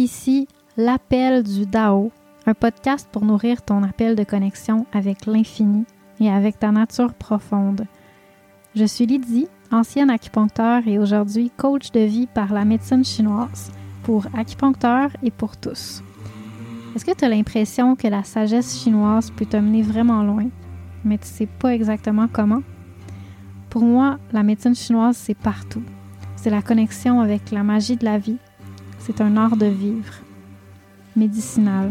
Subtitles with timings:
[0.00, 0.48] Ici,
[0.78, 2.10] l'appel du Dao,
[2.46, 5.84] un podcast pour nourrir ton appel de connexion avec l'infini
[6.20, 7.84] et avec ta nature profonde.
[8.74, 14.24] Je suis Lydie, ancienne acupuncteur et aujourd'hui coach de vie par la médecine chinoise pour
[14.34, 16.02] acupuncteurs et pour tous.
[16.96, 20.48] Est-ce que tu as l'impression que la sagesse chinoise peut te mener vraiment loin,
[21.04, 22.62] mais tu sais pas exactement comment?
[23.68, 25.82] Pour moi, la médecine chinoise, c'est partout.
[26.36, 28.38] C'est la connexion avec la magie de la vie.
[29.00, 30.12] C'est un art de vivre,
[31.16, 31.90] médicinal.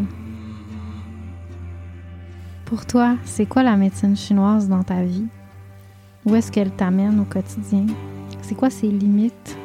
[2.64, 5.26] Pour toi, c'est quoi la médecine chinoise dans ta vie?
[6.24, 7.86] Où est-ce qu'elle t'amène au quotidien?
[8.42, 9.58] C'est quoi ses limites?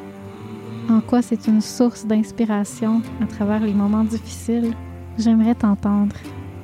[0.90, 4.74] En quoi c'est une source d'inspiration à travers les moments difficiles?
[5.16, 6.16] J'aimerais t'entendre.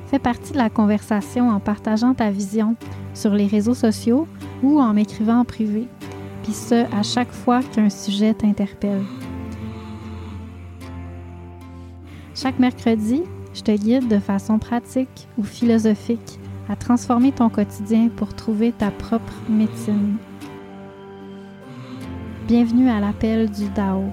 [0.07, 2.75] Fais partie de la conversation en partageant ta vision
[3.13, 4.27] sur les réseaux sociaux
[4.61, 5.87] ou en m'écrivant en privé,
[6.43, 9.01] puis ce, à chaque fois qu'un sujet t'interpelle.
[12.43, 18.33] Chaque mercredi, je te guide de façon pratique ou philosophique à transformer ton quotidien pour
[18.33, 20.17] trouver ta propre médecine.
[22.45, 24.11] Bienvenue à l'appel du Dao.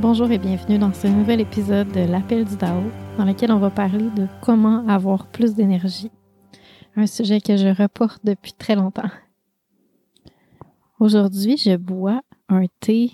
[0.00, 2.84] Bonjour et bienvenue dans ce nouvel épisode de l'appel du Dao,
[3.18, 6.12] dans lequel on va parler de comment avoir plus d'énergie.
[6.94, 9.10] Un sujet que je reporte depuis très longtemps.
[11.00, 13.10] Aujourd'hui, je bois un thé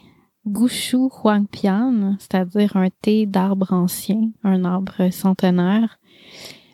[0.47, 5.99] Gushu Huangpian, c'est-à-dire un thé d'arbre ancien, un arbre centenaire,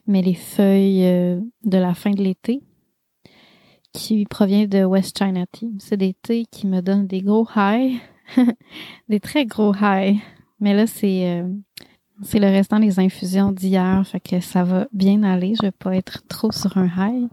[0.08, 2.64] mais les feuilles euh, de la fin de l'été,
[3.92, 5.70] qui provient de West China Tea.
[5.78, 8.00] C'est des thés qui me donnent des gros highs
[9.08, 10.18] des très gros highs.
[10.60, 11.48] Mais là, c'est euh,
[12.22, 15.54] c'est le restant des infusions d'hier, fait que ça va bien aller.
[15.56, 17.28] Je vais pas être trop sur un high.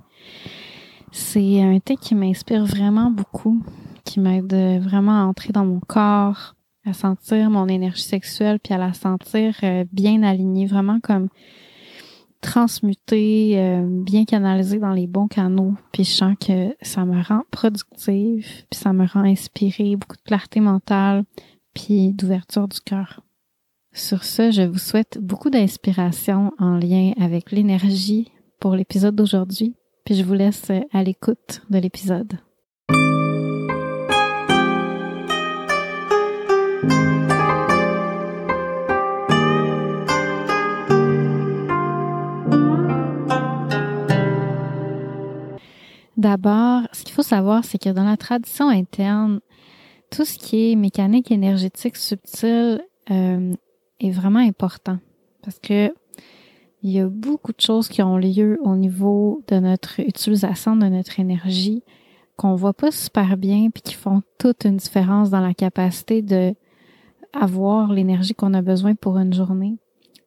[1.12, 3.62] C'est un thé qui m'inspire vraiment beaucoup,
[4.06, 6.55] qui m'aide vraiment à entrer dans mon corps,
[6.86, 11.27] à sentir mon énergie sexuelle, puis à la sentir euh, bien alignée, vraiment comme
[12.42, 15.73] transmuté, euh, bien canalisé dans les bons canaux.
[15.92, 20.21] Puis je sens que ça me rend productive, puis ça me rend inspirée, beaucoup de
[20.21, 21.23] clarté mentale,
[21.73, 23.21] puis d'ouverture du cœur.
[23.93, 29.75] Sur ce, je vous souhaite beaucoup d'inspiration en lien avec l'énergie pour l'épisode d'aujourd'hui,
[30.05, 32.47] puis je vous laisse à l'écoute de l'épisode.
[46.27, 49.39] D'abord, ce qu'il faut savoir, c'est que dans la tradition interne,
[50.11, 53.54] tout ce qui est mécanique énergétique subtile euh,
[54.02, 54.98] est vraiment important
[55.42, 55.93] parce que
[56.83, 60.87] il y a beaucoup de choses qui ont lieu au niveau de notre utilisation de
[60.87, 61.82] notre énergie
[62.36, 66.54] qu'on voit pas super bien puis qui font toute une différence dans la capacité de
[67.32, 69.77] avoir l'énergie qu'on a besoin pour une journée.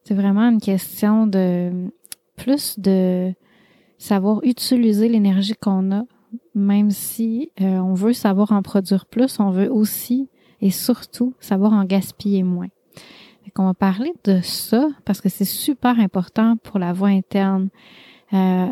[0.03, 1.91] C'est vraiment une question de
[2.37, 3.35] plus de
[4.01, 6.03] savoir utiliser l'énergie qu'on a,
[6.55, 10.27] même si euh, on veut savoir en produire plus, on veut aussi
[10.59, 12.69] et surtout savoir en gaspiller moins.
[13.57, 17.69] On va parler de ça parce que c'est super important pour la voix interne.
[18.33, 18.67] Euh,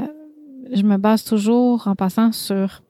[0.71, 2.81] je me base toujours en passant sur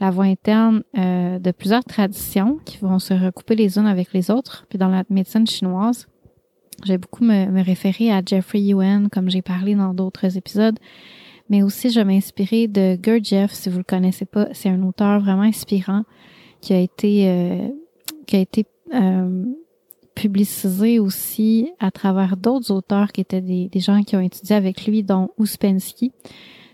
[0.00, 4.30] la voix interne euh, de plusieurs traditions qui vont se recouper les unes avec les
[4.30, 4.66] autres.
[4.68, 6.06] Puis dans la médecine chinoise,
[6.84, 10.78] j'ai beaucoup me, me référer à Jeffrey Yuen, comme j'ai parlé dans d'autres épisodes,
[11.52, 15.42] mais aussi je m'inspirais de Gurdjieff, si vous le connaissez pas, c'est un auteur vraiment
[15.42, 16.02] inspirant
[16.62, 17.68] qui a été euh,
[18.26, 18.64] qui a été
[18.94, 19.44] euh,
[20.14, 24.86] publicisé aussi à travers d'autres auteurs qui étaient des, des, gens qui ont étudié avec
[24.86, 26.10] lui, dont Ouspensky.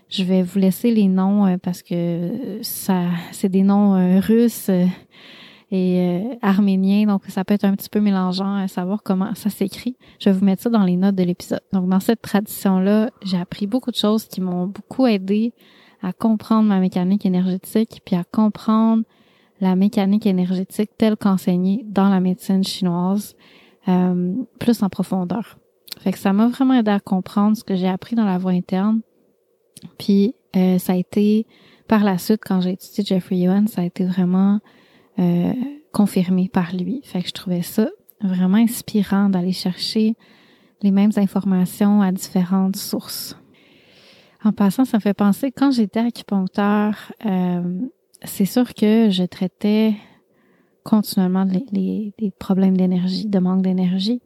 [0.07, 4.71] Je vais vous laisser les noms euh, parce que ça, c'est des noms russes
[5.71, 9.49] et euh, arménien, donc ça peut être un petit peu mélangeant à savoir comment ça
[9.49, 9.97] s'écrit.
[10.19, 11.61] Je vais vous mettre ça dans les notes de l'épisode.
[11.73, 15.53] Donc dans cette tradition-là, j'ai appris beaucoup de choses qui m'ont beaucoup aidé
[16.01, 19.03] à comprendre ma mécanique énergétique, puis à comprendre
[19.61, 23.35] la mécanique énergétique telle qu'enseignée dans la médecine chinoise,
[23.87, 25.57] euh, plus en profondeur.
[25.99, 28.51] Fait que ça m'a vraiment aidé à comprendre ce que j'ai appris dans la voie
[28.51, 29.01] interne.
[29.97, 31.45] Puis euh, ça a été
[31.87, 34.59] par la suite, quand j'ai étudié Jeffrey Yuan, ça a été vraiment
[35.19, 35.53] euh,
[35.91, 37.01] confirmé par lui.
[37.03, 37.89] Fait que je trouvais ça
[38.21, 40.15] vraiment inspirant d'aller chercher
[40.81, 43.35] les mêmes informations à différentes sources.
[44.43, 47.79] En passant, ça me fait penser, quand j'étais acupuncteur, euh,
[48.23, 49.95] c'est sûr que je traitais
[50.83, 54.21] continuellement les, problèmes d'énergie, de manque d'énergie.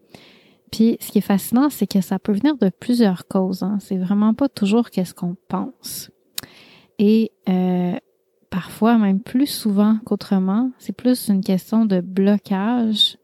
[0.71, 3.63] Puis ce qui est fascinant, c'est que ça peut venir de plusieurs causes.
[3.63, 3.77] Hein.
[3.79, 6.11] C'est vraiment pas toujours qu'est-ce qu'on pense.
[6.99, 7.95] Et euh,
[8.53, 13.17] parfois, même plus souvent qu'autrement, c'est plus une question de blocage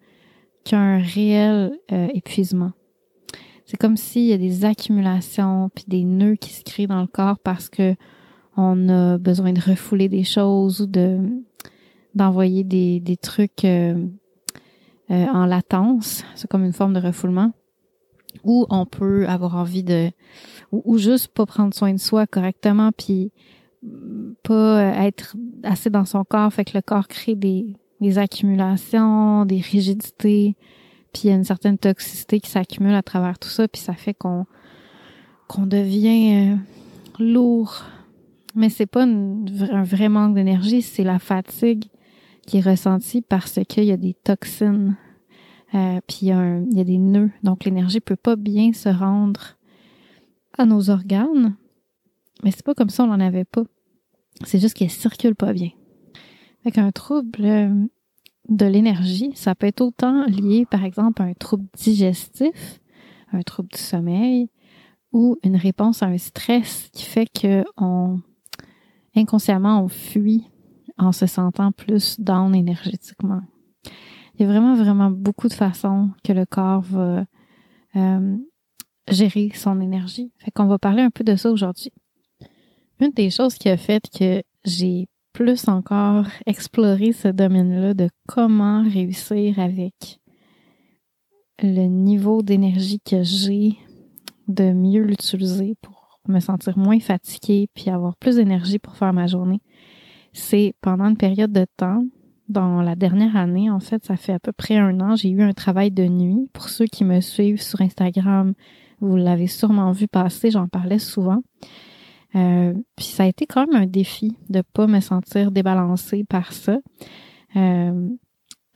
[0.64, 2.72] qu'un réel euh, épuisement.
[3.64, 7.08] C'est comme s'il y a des accumulations puis des nœuds qui se créent dans le
[7.08, 7.96] corps parce que
[8.58, 11.20] on a besoin de refouler des choses ou de
[12.16, 14.04] d'envoyer des, des trucs euh,
[15.12, 16.24] euh, en latence.
[16.34, 17.52] C'est comme une forme de refoulement.
[18.44, 20.10] Ou on peut avoir envie de
[20.72, 23.32] ou, ou juste pas prendre soin de soi correctement puis
[24.44, 29.60] pas être assez dans son corps, fait que le corps crée des, des accumulations, des
[29.60, 30.56] rigidités,
[31.14, 33.94] puis il y a une certaine toxicité qui s'accumule à travers tout ça, puis ça
[33.94, 34.46] fait qu'on
[35.48, 36.56] qu'on devient euh,
[37.20, 37.84] lourd.
[38.56, 41.86] Mais c'est pas un vrai manque d'énergie, c'est la fatigue
[42.46, 44.96] qui est ressentie parce qu'il y a des toxines,
[45.74, 48.74] euh, puis il y, a il y a des nœuds, donc l'énergie peut pas bien
[48.74, 49.58] se rendre
[50.58, 51.56] à nos organes.
[52.44, 53.64] Mais c'est pas comme ça on n'en avait pas.
[54.46, 55.72] C'est juste qu'elle circule pas bien.
[56.64, 57.86] Avec un trouble euh,
[58.48, 62.80] de l'énergie, ça peut être autant lié, par exemple, à un trouble digestif,
[63.32, 64.50] un trouble du sommeil,
[65.12, 68.20] ou une réponse à un stress qui fait que on
[69.16, 70.46] inconsciemment on fuit
[70.98, 73.42] en se sentant plus down énergétiquement.
[74.36, 77.26] Il y a vraiment vraiment beaucoup de façons que le corps va
[77.96, 78.38] euh,
[79.10, 80.32] gérer son énergie.
[80.38, 81.92] Fait qu'on va parler un peu de ça aujourd'hui.
[83.02, 88.84] Une des choses qui a fait que j'ai plus encore exploré ce domaine-là de comment
[88.84, 90.20] réussir avec
[91.64, 93.78] le niveau d'énergie que j'ai,
[94.50, 99.28] de mieux l'utiliser pour me sentir moins fatiguée puis avoir plus d'énergie pour faire ma
[99.28, 99.62] journée.
[100.34, 102.04] C'est pendant une période de temps,
[102.50, 105.42] dans la dernière année, en fait, ça fait à peu près un an, j'ai eu
[105.42, 106.50] un travail de nuit.
[106.52, 108.54] Pour ceux qui me suivent sur Instagram,
[109.00, 111.44] vous l'avez sûrement vu passer, j'en parlais souvent.
[112.36, 116.54] Euh, puis ça a été quand même un défi de pas me sentir débalancée par
[116.54, 116.80] ça.
[117.56, 118.10] Euh,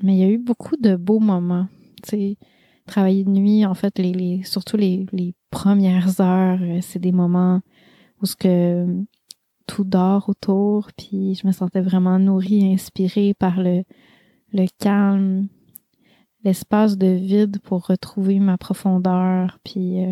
[0.02, 1.68] mais il y a eu beaucoup de beaux moments.
[2.04, 2.38] Sais,
[2.86, 7.62] travailler de nuit, en fait, les, surtout les, les premières heures, euh, c'est des moments
[8.22, 8.86] où ce que
[9.68, 13.84] tout dort autour, puis je me sentais vraiment nourrie, inspirée par le,
[14.52, 15.48] le calme,
[16.44, 20.04] l'espace de vide pour retrouver ma profondeur, puis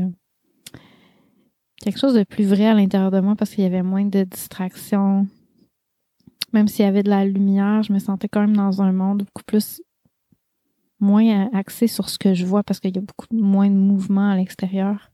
[1.83, 4.24] quelque chose de plus vrai à l'intérieur de moi parce qu'il y avait moins de
[4.24, 5.28] distractions.
[6.54, 9.19] Même s'il y avait de la lumière, je me sentais quand même dans un monde
[9.19, 9.81] beaucoup plus
[11.00, 14.30] moins axé sur ce que je vois parce qu'il y a beaucoup moins de mouvement
[14.30, 15.12] à l'extérieur.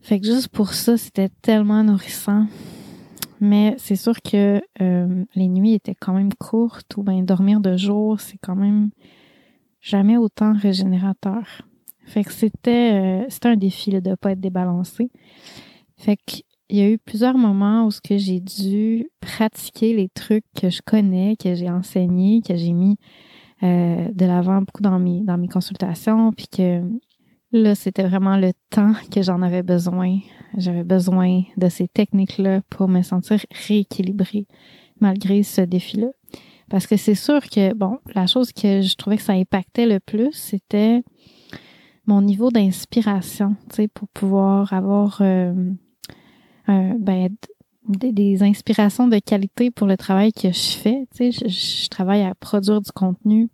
[0.00, 2.46] Fait que juste pour ça, c'était tellement nourrissant.
[3.40, 7.76] Mais c'est sûr que euh, les nuits étaient quand même courtes ou bien dormir de
[7.76, 8.90] jour, c'est quand même
[9.80, 11.62] jamais autant régénérateur.
[12.06, 15.10] Fait que c'était euh, c'était un défi là, de pas être débalancé.
[15.96, 20.44] Fait qu'il y a eu plusieurs moments où ce que j'ai dû pratiquer les trucs
[20.54, 22.96] que je connais, que j'ai enseigné, que j'ai mis
[23.62, 26.80] euh, de l'avant beaucoup dans mes dans mes consultations, puis que
[27.52, 30.20] là c'était vraiment le temps que j'en avais besoin.
[30.56, 34.46] J'avais besoin de ces techniques-là pour me sentir rééquilibrée
[35.00, 36.08] malgré ce défi-là.
[36.70, 40.00] Parce que c'est sûr que bon, la chose que je trouvais que ça impactait le
[40.00, 41.02] plus, c'était
[42.06, 45.54] mon niveau d'inspiration, tu sais, pour pouvoir avoir euh,
[46.66, 47.28] ben,
[47.88, 51.06] des, inspirations de qualité pour le travail que je fais.
[51.14, 53.48] Tu sais, je, travaille à produire du contenu,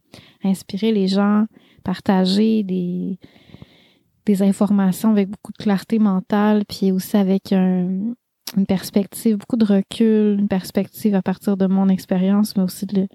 [0.44, 1.46] inspirer les gens,
[1.82, 3.18] partager des,
[4.26, 8.14] des informations avec beaucoup de clarté mentale, puis aussi avec une
[8.68, 13.08] perspective, beaucoup de recul, une perspective à partir de mon expérience, mais aussi de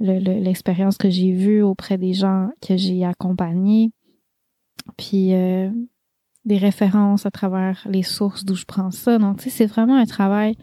[0.00, 3.90] l'expérience que j'ai vue auprès des gens que j'ai accompagnés
[4.96, 5.70] puis euh,
[6.44, 9.18] des références à travers les sources d'où je prends ça.
[9.18, 10.56] Donc, tu sais, c'est vraiment un travail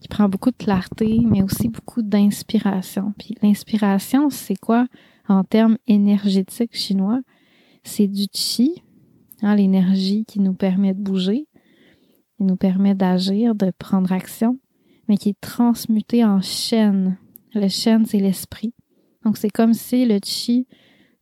[0.00, 3.12] qui prend beaucoup de clarté, mais aussi beaucoup d'inspiration.
[3.18, 4.86] Puis l'inspiration, c'est quoi
[5.28, 7.20] en termes énergétiques chinois?
[7.82, 8.82] C'est du chi,
[9.42, 11.46] hein, l'énergie qui nous permet de bouger,
[12.36, 14.58] qui nous permet d'agir, de prendre action,
[15.08, 17.18] mais qui est transmutée en chaîne.
[17.54, 18.74] Le chêne, c'est l'esprit.
[19.24, 20.66] Donc, c'est comme si le chi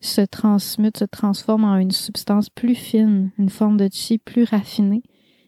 [0.00, 5.02] se transmute, se transforme en une substance plus fine, une forme de chi plus raffinée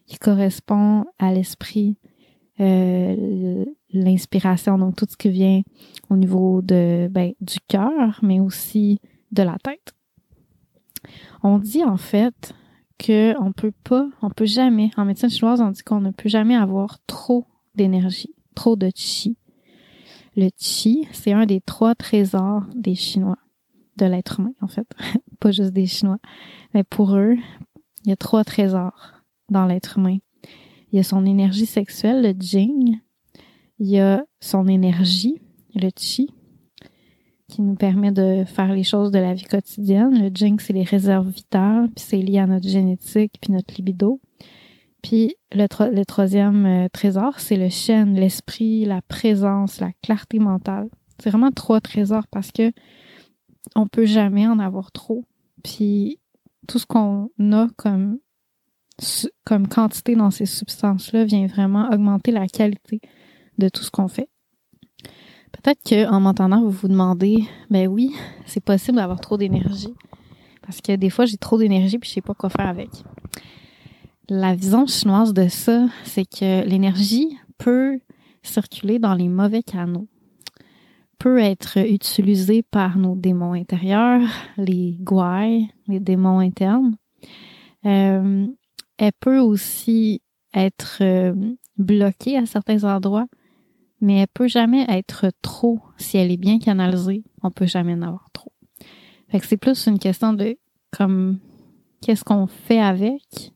[0.05, 1.97] qui correspond à l'esprit,
[2.59, 5.61] euh, l'inspiration, donc tout ce qui vient
[6.09, 8.99] au niveau de ben, du cœur, mais aussi
[9.31, 9.93] de la tête.
[11.41, 12.53] On dit en fait
[12.99, 16.29] que on peut pas, on peut jamais, en médecine chinoise, on dit qu'on ne peut
[16.29, 17.45] jamais avoir trop
[17.75, 19.35] d'énergie, trop de chi.
[20.35, 23.37] Le chi, c'est un des trois trésors des Chinois.
[23.97, 24.87] De l'être humain, en fait,
[25.39, 26.19] pas juste des Chinois.
[26.73, 27.35] Mais pour eux,
[28.05, 29.13] il y a trois trésors
[29.49, 30.17] dans l'être humain.
[30.91, 32.99] Il y a son énergie sexuelle, le Jing.
[33.79, 35.41] Il y a son énergie,
[35.75, 36.29] le Chi,
[37.47, 40.21] qui nous permet de faire les choses de la vie quotidienne.
[40.21, 44.21] Le Jing, c'est les réserves vitales, puis c'est lié à notre génétique, puis notre libido.
[45.01, 50.89] Puis le, le troisième euh, trésor, c'est le Shen, l'esprit, la présence, la clarté mentale.
[51.19, 52.71] C'est vraiment trois trésors parce que
[53.75, 55.25] on peut jamais en avoir trop.
[55.63, 56.19] Puis
[56.67, 58.19] tout ce qu'on a comme
[59.43, 63.01] comme quantité dans ces substances-là vient vraiment augmenter la qualité
[63.57, 64.29] de tout ce qu'on fait.
[65.51, 68.13] Peut-être qu'en m'entendant, vous vous demandez, ben oui,
[68.45, 69.93] c'est possible d'avoir trop d'énergie.
[70.61, 72.89] Parce que des fois, j'ai trop d'énergie puis je sais pas quoi faire avec.
[74.29, 77.99] La vision chinoise de ça, c'est que l'énergie peut
[78.41, 80.07] circuler dans les mauvais canaux,
[81.23, 84.27] peut être utilisée par nos démons intérieurs,
[84.57, 86.97] les guai, les démons internes.
[87.85, 88.45] Euh,
[88.97, 90.21] elle peut aussi
[90.53, 91.33] être euh,
[91.77, 93.27] bloquée à certains endroits,
[94.01, 95.79] mais elle peut jamais être trop.
[95.95, 98.51] Si elle est bien canalisée, on peut jamais en avoir trop.
[99.29, 100.57] Fait que c'est plus une question de
[100.91, 101.39] comme
[102.01, 103.53] qu'est-ce qu'on fait avec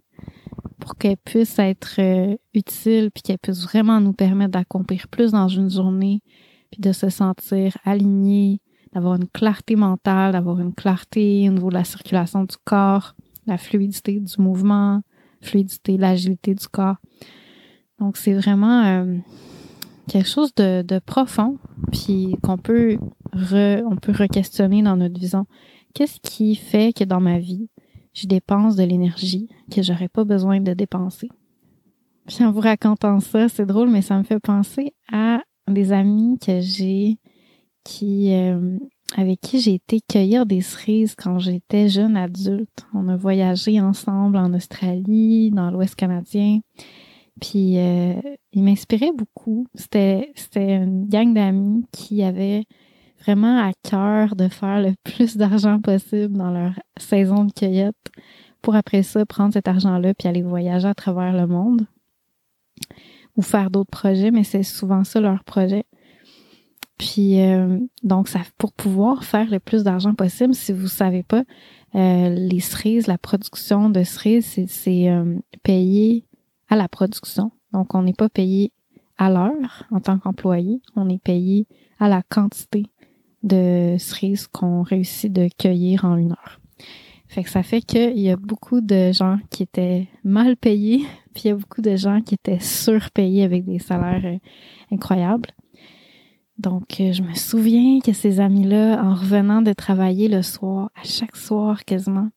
[0.80, 5.50] pour qu'elle puisse être euh, utile puis qu'elle puisse vraiment nous permettre d'accomplir plus dans
[5.50, 6.22] une journée
[6.72, 8.60] puis de se sentir aligné,
[8.94, 13.58] d'avoir une clarté mentale, d'avoir une clarté au niveau de la circulation du corps, la
[13.58, 15.02] fluidité du mouvement,
[15.42, 16.98] fluidité, l'agilité du corps.
[18.00, 19.18] Donc, c'est vraiment euh,
[20.08, 21.58] quelque chose de, de profond,
[21.92, 22.98] puis qu'on peut
[23.34, 25.46] re, on peut re-questionner dans notre vision.
[25.94, 27.70] Qu'est-ce qui fait que dans ma vie,
[28.14, 31.30] je dépense de l'énergie que j'aurais pas besoin de dépenser?
[32.28, 36.38] Puis en vous racontant ça, c'est drôle, mais ça me fait penser à des amis
[36.40, 37.18] que j'ai
[38.04, 38.78] euh,
[39.16, 42.86] avec qui j'ai été cueillir des cerises quand j'étais jeune adulte.
[42.94, 46.60] On a voyagé ensemble en Australie, dans l'Ouest canadien.
[47.40, 48.14] Puis euh,
[48.52, 49.68] il m'inspirait beaucoup.
[49.76, 52.66] C'était c'était une gang d'amis qui avaient
[53.22, 57.96] vraiment à cœur de faire le plus d'argent possible dans leur saison de cueillette
[58.62, 61.86] pour après ça prendre cet argent-là puis aller voyager à travers le monde
[63.38, 65.86] ou faire d'autres projets, mais c'est souvent ça leur projet.
[66.98, 71.44] Puis euh, donc ça pour pouvoir faire le plus d'argent possible, si vous savez pas,
[71.96, 76.26] euh, les cerises, la production de cerises, c'est euh, payé
[76.70, 77.52] à la production.
[77.72, 78.72] Donc on n'est pas payé
[79.20, 81.68] à l'heure en tant qu'employé, on est payé
[82.00, 82.86] à la quantité
[83.44, 86.60] de cerises qu'on réussit de cueillir en une heure.
[87.28, 91.06] Fait que ça fait qu'il y a beaucoup de gens qui étaient mal payés,
[91.38, 94.40] puis il y a beaucoup de gens qui étaient surpayés avec des salaires
[94.92, 95.52] incroyables.
[96.58, 101.04] Donc, euh, je me souviens que ces amis-là, en revenant de travailler le soir, à
[101.04, 102.30] chaque soir quasiment,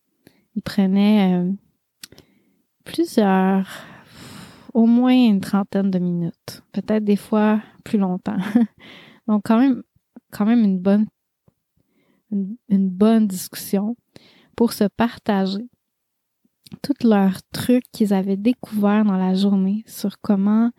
[0.55, 1.51] ils prenaient euh,
[2.85, 3.67] plusieurs,
[4.75, 8.37] au moins une trentaine de minutes, peut-être des fois plus longtemps.
[9.27, 9.83] Donc, quand même,
[10.31, 11.07] quand même une bonne,
[12.31, 13.97] une, bonne discussion
[14.57, 15.71] pour se partager
[16.83, 20.71] tous leurs trucs qu'ils avaient découverts dans la journée sur comment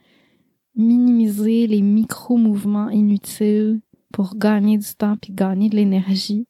[0.75, 3.81] minimiser les micro-mouvements inutiles
[4.13, 6.47] pour gagner du temps puis gagner de l'énergie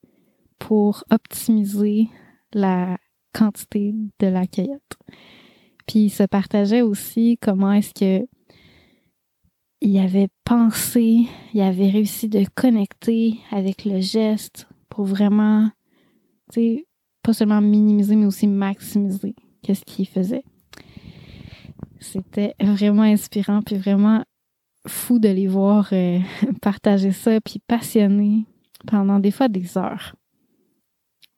[0.60, 2.08] pour optimiser
[2.54, 2.98] la
[3.34, 4.98] quantité de la cueillette.
[5.88, 8.28] Puis il se partageait aussi comment est-ce que
[9.84, 15.72] il avait pensé, il avait réussi de connecter avec le geste pour vraiment,
[17.22, 20.44] pas seulement minimiser, mais aussi maximiser qu'est-ce qu'il faisait.
[22.00, 24.24] C'était vraiment inspirant, puis vraiment
[24.88, 26.20] fou de les voir euh,
[26.62, 28.46] partager ça, puis passionnés
[28.88, 30.16] pendant des fois des heures.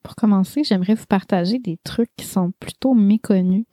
[0.02, 3.64] Pour commencer, j'aimerais vous partager des trucs qui sont plutôt méconnus,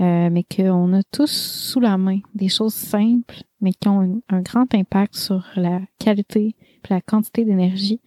[0.00, 2.20] euh, mais qu'on a tous sous la main.
[2.34, 7.44] Des choses simples, mais qui ont un, grand impact sur la qualité et la quantité
[7.44, 8.00] d'énergie,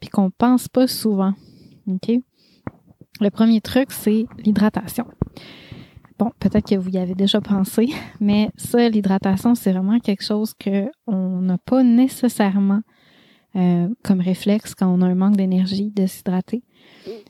[0.00, 1.34] puis qu'on pense pas souvent.
[3.20, 5.06] Le premier truc, c'est l'hydratation.
[6.18, 7.88] Bon, peut-être que vous y avez déjà pensé,
[8.20, 12.80] mais ça, l'hydratation, c'est vraiment quelque chose que on n'a pas nécessairement
[13.56, 16.64] euh, comme réflexe quand on a un manque d'énergie de s'hydrater.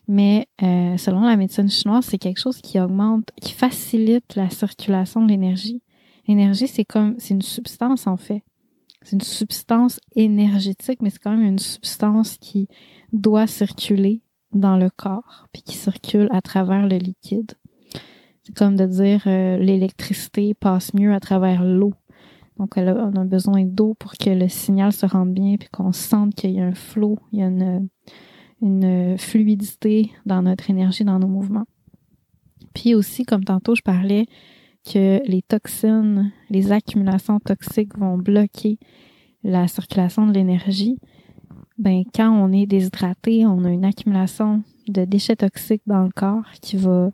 [0.08, 5.22] Mais euh, selon la médecine chinoise, c'est quelque chose qui augmente, qui facilite la circulation
[5.22, 5.82] de l'énergie.
[6.26, 8.42] L'énergie, c'est comme, c'est une substance en fait.
[9.02, 12.68] C'est une substance énergétique, mais c'est quand même une substance qui
[13.12, 14.22] doit circuler
[14.54, 17.52] dans le corps, puis qui circule à travers le liquide.
[18.42, 21.94] C'est comme de dire euh, l'électricité passe mieux à travers l'eau.
[22.58, 26.34] Donc, on a besoin d'eau pour que le signal se rende bien, puis qu'on sente
[26.34, 27.88] qu'il y a un flot, il y a une,
[28.62, 31.66] une fluidité dans notre énergie, dans nos mouvements.
[32.74, 34.26] Puis aussi, comme tantôt je parlais,
[34.84, 38.78] que les toxines, les accumulations toxiques vont bloquer
[39.42, 40.98] la circulation de l'énergie.
[41.76, 46.48] Ben, quand on est déshydraté, on a une accumulation de déchets toxiques dans le corps
[46.60, 47.10] qui va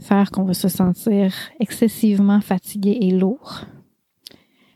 [0.00, 3.62] faire qu'on va se sentir excessivement fatigué et lourd.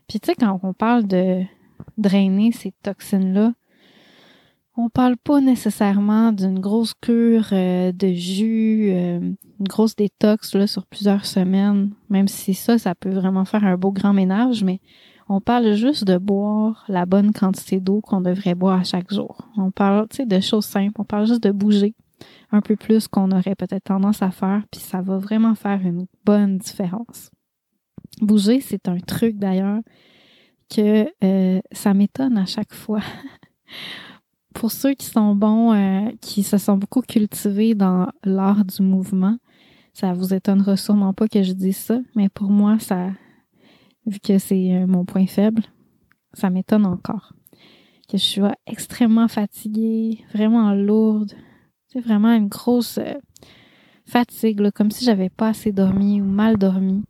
[0.09, 1.43] Puis tu sais, quand on parle de
[1.99, 3.53] drainer ces toxines-là,
[4.77, 10.87] on parle pas nécessairement d'une grosse cure euh, de jus, euh, une grosse détox sur
[10.87, 14.81] plusieurs semaines, même si ça, ça peut vraiment faire un beau grand ménage, mais
[15.31, 19.49] on parle juste de boire la bonne quantité d'eau qu'on devrait boire à chaque jour.
[19.57, 21.95] On parle, tu sais, de choses simples, on parle juste de bouger
[22.51, 26.07] un peu plus qu'on aurait peut-être tendance à faire, puis ça va vraiment faire une
[26.25, 27.31] bonne différence.
[28.21, 29.79] Bouger, c'est un truc d'ailleurs
[30.69, 33.01] que euh, ça m'étonne à chaque fois.
[34.53, 39.37] Pour ceux qui sont bons, euh, qui se sont beaucoup cultivés dans l'art du mouvement,
[39.93, 43.11] ça vous étonnera sûrement pas que je dise ça, mais pour moi, ça,
[44.11, 45.63] vu que c'est euh, mon point faible,
[46.33, 47.33] ça m'étonne encore.
[48.09, 51.33] Que je sois extrêmement fatiguée, vraiment lourde,
[51.87, 53.15] c'est vraiment une grosse euh,
[54.05, 57.03] fatigue, comme si j'avais pas assez dormi ou mal dormi.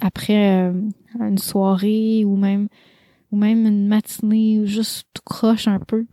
[0.00, 0.70] après
[1.18, 2.68] une soirée ou même
[3.30, 6.06] ou même une matinée ou juste tout croche un peu.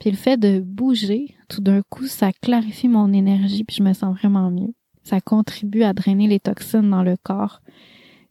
[0.00, 3.92] Puis le fait de bouger, tout d'un coup, ça clarifie mon énergie puis je me
[3.92, 4.74] sens vraiment mieux.
[5.04, 7.60] Ça contribue à drainer les toxines dans le corps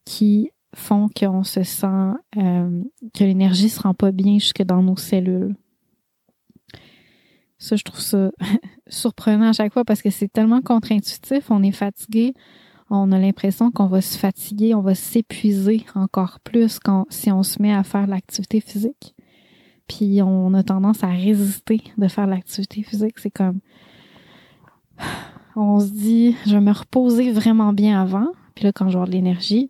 [0.05, 4.97] qui font qu'on se sent euh, que l'énergie se rend pas bien jusque dans nos
[4.97, 5.55] cellules.
[7.59, 8.31] Ça, je trouve ça
[8.87, 11.49] surprenant à chaque fois parce que c'est tellement contre-intuitif.
[11.49, 12.33] On est fatigué,
[12.89, 17.43] on a l'impression qu'on va se fatiguer, on va s'épuiser encore plus quand, si on
[17.43, 19.15] se met à faire l'activité physique.
[19.87, 23.19] Puis on a tendance à résister de faire l'activité physique.
[23.19, 23.59] C'est comme,
[25.55, 28.27] on se dit, je vais me reposer vraiment bien avant.
[28.55, 29.69] Puis là, quand je de l'énergie,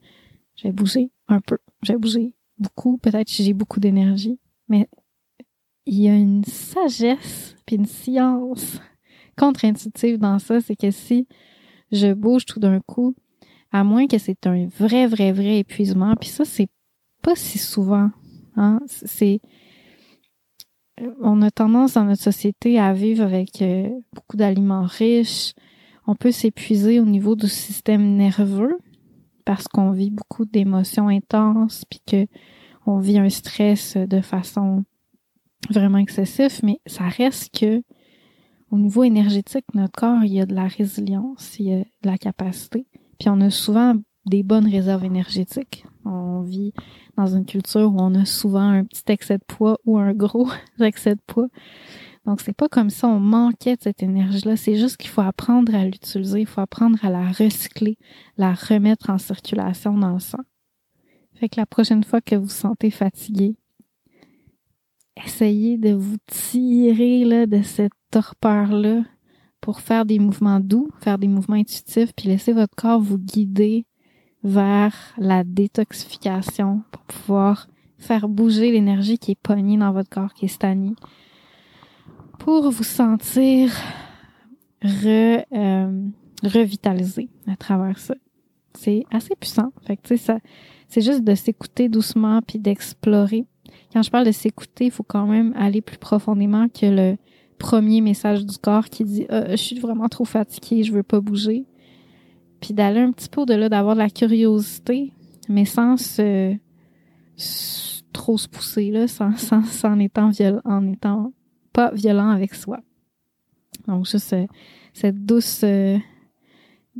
[0.55, 1.57] je vais bouger un peu.
[1.83, 2.97] Je vais bouger beaucoup.
[2.97, 4.39] Peut-être que j'ai beaucoup d'énergie.
[4.67, 4.87] Mais
[5.85, 8.79] il y a une sagesse puis une science
[9.37, 10.61] contre-intuitive dans ça.
[10.61, 11.27] C'est que si
[11.91, 13.15] je bouge tout d'un coup,
[13.71, 16.15] à moins que c'est un vrai, vrai, vrai épuisement.
[16.15, 16.69] Puis ça, c'est
[17.21, 18.11] pas si souvent.
[18.55, 18.79] Hein?
[18.85, 19.41] C'est
[21.21, 25.53] on a tendance dans notre société à vivre avec euh, beaucoup d'aliments riches.
[26.07, 28.77] On peut s'épuiser au niveau du système nerveux
[29.45, 32.27] parce qu'on vit beaucoup d'émotions intenses puis que
[32.85, 34.83] on vit un stress de façon
[35.69, 37.81] vraiment excessive, mais ça reste que
[38.71, 41.85] au niveau énergétique, notre corps, il y a de la résilience, il y a de
[42.03, 42.87] la capacité.
[43.19, 43.93] Puis on a souvent
[44.25, 45.85] des bonnes réserves énergétiques.
[46.05, 46.73] On vit
[47.15, 50.49] dans une culture où on a souvent un petit excès de poids ou un gros
[50.81, 51.49] excès de poids.
[52.25, 55.75] Donc c'est pas comme ça on manquait de cette énergie-là, c'est juste qu'il faut apprendre
[55.75, 57.97] à l'utiliser, il faut apprendre à la recycler,
[58.37, 60.43] la remettre en circulation dans le sang.
[61.35, 63.57] Fait que la prochaine fois que vous sentez fatigué,
[65.25, 69.03] essayez de vous tirer là, de cette torpeur-là
[69.59, 73.85] pour faire des mouvements doux, faire des mouvements intuitifs, puis laisser votre corps vous guider
[74.43, 80.45] vers la détoxification pour pouvoir faire bouger l'énergie qui est pognée dans votre corps, qui
[80.45, 80.95] est stagnée,
[82.39, 83.71] pour vous sentir
[84.83, 86.07] re, euh,
[86.43, 88.15] revitalisé à travers ça.
[88.73, 89.71] C'est assez puissant.
[89.85, 90.39] Fait que, ça,
[90.87, 93.45] c'est juste de s'écouter doucement puis d'explorer.
[93.91, 97.17] Quand je parle de s'écouter, il faut quand même aller plus profondément que le
[97.59, 101.21] premier message du corps qui dit euh, je suis vraiment trop fatigué, je veux pas
[101.21, 101.65] bouger.
[102.59, 105.13] Puis d'aller un petit peu au-delà, d'avoir de la curiosité,
[105.49, 106.55] mais sans se,
[108.11, 111.31] trop se pousser, là, sans, sans, sans en étant violent, en étant
[111.73, 112.79] pas violent avec soi.
[113.87, 114.35] Donc juste
[114.93, 115.97] cette douce euh,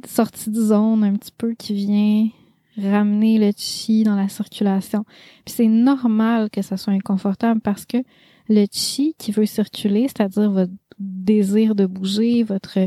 [0.06, 2.30] sortie de zone un petit peu qui vient
[2.78, 5.06] ramener le chi dans la circulation.
[5.46, 7.98] Puis c'est normal que ça soit inconfortable parce que
[8.50, 12.80] le chi qui veut circuler, c'est-à-dire votre désir de bouger, votre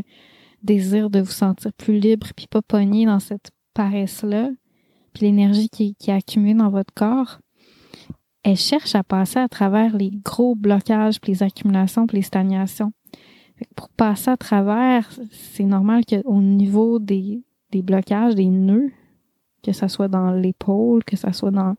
[0.62, 4.50] désir de vous sentir plus libre, puis pas pogné dans cette paresse-là,
[5.12, 7.38] puis l'énergie qui, qui est accumulée dans votre corps,
[8.46, 12.92] elle cherche à passer à travers les gros blocages, puis les accumulations, puis les stagnations.
[13.74, 18.92] Pour passer à travers, c'est normal qu'au niveau des, des blocages, des nœuds,
[19.64, 21.74] que ça soit dans l'épaule, que ça soit dans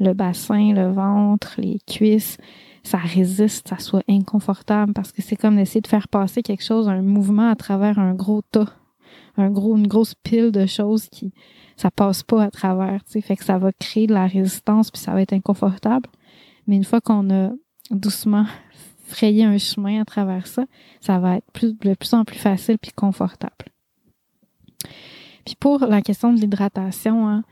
[0.00, 2.36] le bassin, le ventre, les cuisses,
[2.82, 6.88] ça résiste, ça soit inconfortable parce que c'est comme d'essayer de faire passer quelque chose,
[6.88, 8.74] un mouvement à travers un gros tas,
[9.38, 11.32] un gros, une grosse pile de choses qui,
[11.76, 14.90] ça passe pas à travers, tu sais, fait que ça va créer de la résistance
[14.90, 16.08] puis ça va être inconfortable.
[16.66, 17.50] Mais une fois qu'on a
[17.90, 18.46] doucement
[19.06, 20.64] frayer un chemin à travers ça,
[21.00, 23.54] ça va être plus, de plus en plus facile puis confortable.
[25.44, 27.44] Puis pour la question de l'hydratation, hein,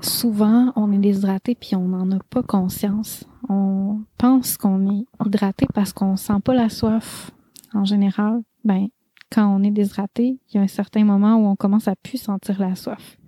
[0.00, 3.24] souvent on est déshydraté puis on n'en a pas conscience.
[3.48, 7.30] On pense qu'on est hydraté parce qu'on sent pas la soif.
[7.72, 8.88] En général, ben
[9.36, 12.16] quand on est déshydraté, il y a un certain moment où on commence à plus
[12.16, 13.18] sentir la soif.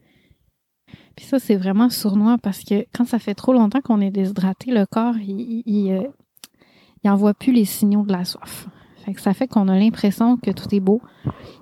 [1.15, 4.71] Puis ça, c'est vraiment sournois parce que quand ça fait trop longtemps qu'on est déshydraté,
[4.71, 8.69] le corps, il, il, euh, envoie plus les signaux de la soif.
[9.05, 11.03] Fait que ça fait qu'on a l'impression que tout est beau,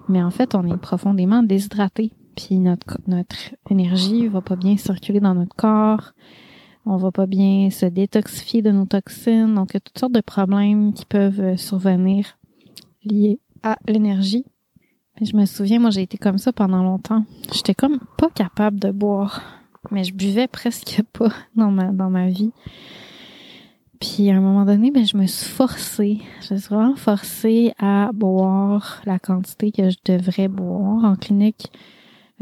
[0.09, 2.13] mais en fait, on est profondément déshydraté.
[2.37, 3.35] Puis notre, notre
[3.69, 6.13] énergie va pas bien circuler dans notre corps,
[6.85, 9.55] on va pas bien se détoxifier de nos toxines.
[9.55, 12.39] Donc, il y a toutes sortes de problèmes qui peuvent euh, survenir
[13.03, 13.41] liés
[13.89, 14.45] l'énergie
[15.23, 17.25] je me souviens, moi, j'ai été comme ça pendant longtemps.
[17.53, 19.43] J'étais comme pas capable de boire,
[19.91, 22.53] mais je buvais presque pas dans ma, vie.
[23.99, 27.73] Puis à un moment donné, ben, je me suis forcée, je me suis vraiment forcée
[27.79, 31.05] à boire la quantité que je devrais boire.
[31.05, 31.73] En clinique,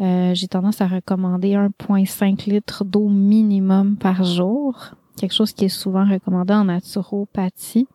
[0.01, 5.69] euh, j'ai tendance à recommander 1,5 litres d'eau minimum par jour, quelque chose qui est
[5.69, 7.87] souvent recommandé en naturopathie.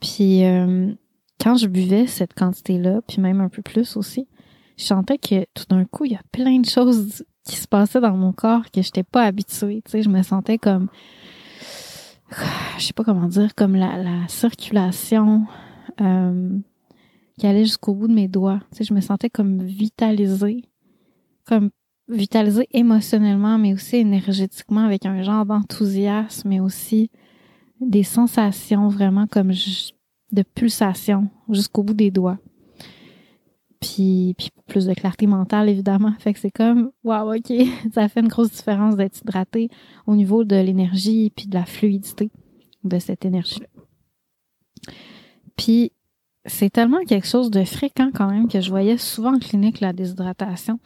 [0.00, 0.94] Puis euh,
[1.40, 4.26] quand je buvais cette quantité-là, puis même un peu plus aussi,
[4.76, 8.00] je sentais que tout d'un coup, il y a plein de choses qui se passaient
[8.00, 9.82] dans mon corps que je n'étais pas habituée.
[9.84, 10.88] Tu sais, je me sentais comme,
[12.78, 15.46] je sais pas comment dire, comme la, la circulation
[16.00, 16.58] euh,
[17.38, 18.60] qui allait jusqu'au bout de mes doigts.
[18.70, 20.64] Tu sais, je me sentais comme vitalisée,
[21.46, 21.70] comme
[22.08, 27.10] vitalisée émotionnellement, mais aussi énergétiquement avec un genre d'enthousiasme, mais aussi
[27.80, 29.92] des sensations vraiment comme je,
[30.32, 32.38] de pulsation jusqu'au bout des doigts.
[33.80, 36.12] Puis, puis plus de clarté mentale, évidemment.
[36.18, 37.52] Fait que c'est comme, waouh, ok,
[37.94, 39.68] ça fait une grosse différence d'être hydraté
[40.06, 42.30] au niveau de l'énergie puis de la fluidité
[42.84, 43.66] de cette énergie-là.
[45.56, 45.92] Puis,
[46.44, 49.92] c'est tellement quelque chose de fréquent quand même que je voyais souvent en clinique la
[49.92, 50.78] déshydratation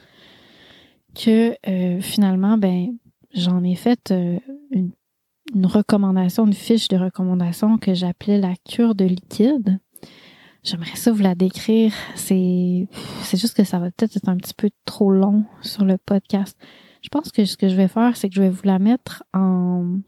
[1.14, 2.96] que euh, finalement, ben,
[3.34, 4.38] j'en ai fait euh,
[4.70, 4.92] une
[5.54, 9.78] une recommandation, une fiche de recommandation que j'appelais la cure de liquide.
[10.62, 11.92] J'aimerais ça vous la décrire.
[12.14, 12.86] C'est,
[13.22, 16.58] c'est juste que ça va peut-être être un petit peu trop long sur le podcast.
[17.02, 19.24] Je pense que ce que je vais faire, c'est que je vais vous la mettre
[19.32, 20.00] en,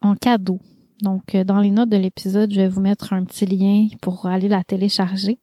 [0.00, 0.60] en cadeau.
[1.02, 4.26] Donc, euh, dans les notes de l'épisode, je vais vous mettre un petit lien pour
[4.26, 5.38] aller la télécharger.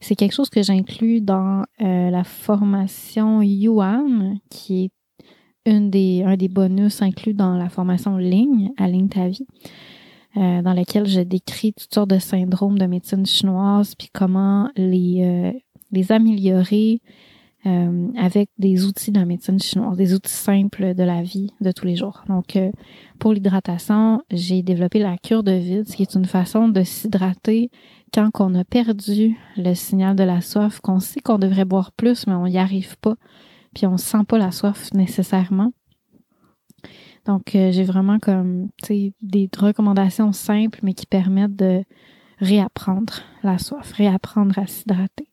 [0.00, 4.90] C'est quelque chose que j'inclus dans euh, la formation Yuan, qui est
[5.66, 9.46] une des, un des bonus inclus dans la formation ligne, à ligne ta vie,
[10.36, 15.22] euh, dans laquelle je décris toutes sortes de syndromes de médecine chinoise, puis comment les,
[15.22, 15.58] euh,
[15.92, 17.00] les améliorer
[17.64, 21.70] euh, avec des outils de la médecine chinoise, des outils simples de la vie de
[21.70, 22.24] tous les jours.
[22.28, 22.58] Donc,
[23.20, 27.70] pour l'hydratation, j'ai développé la cure de vide, ce qui est une façon de s'hydrater
[28.12, 32.26] quand on a perdu le signal de la soif, qu'on sait qu'on devrait boire plus,
[32.26, 33.14] mais on n'y arrive pas
[33.74, 35.72] puis on sent pas la soif nécessairement.
[37.24, 41.84] Donc, euh, j'ai vraiment comme, tu des recommandations simples, mais qui permettent de
[42.38, 45.28] réapprendre la soif, réapprendre à s'hydrater.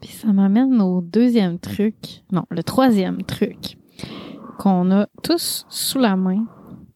[0.00, 3.76] Puis ça m'amène au deuxième truc, non, le troisième truc
[4.58, 6.46] qu'on a tous sous la main,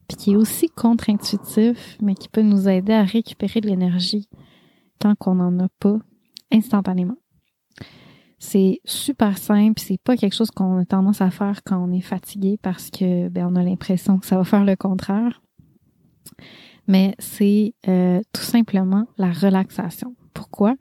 [0.07, 4.27] puis qui est aussi contre-intuitif, mais qui peut nous aider à récupérer de l'énergie
[4.99, 5.97] tant qu'on n'en a pas
[6.51, 7.17] instantanément.
[8.39, 12.01] C'est super simple, c'est pas quelque chose qu'on a tendance à faire quand on est
[12.01, 15.41] fatigué parce que ben, on a l'impression que ça va faire le contraire.
[16.87, 20.15] Mais c'est euh, tout simplement la relaxation.
[20.33, 20.75] Pourquoi?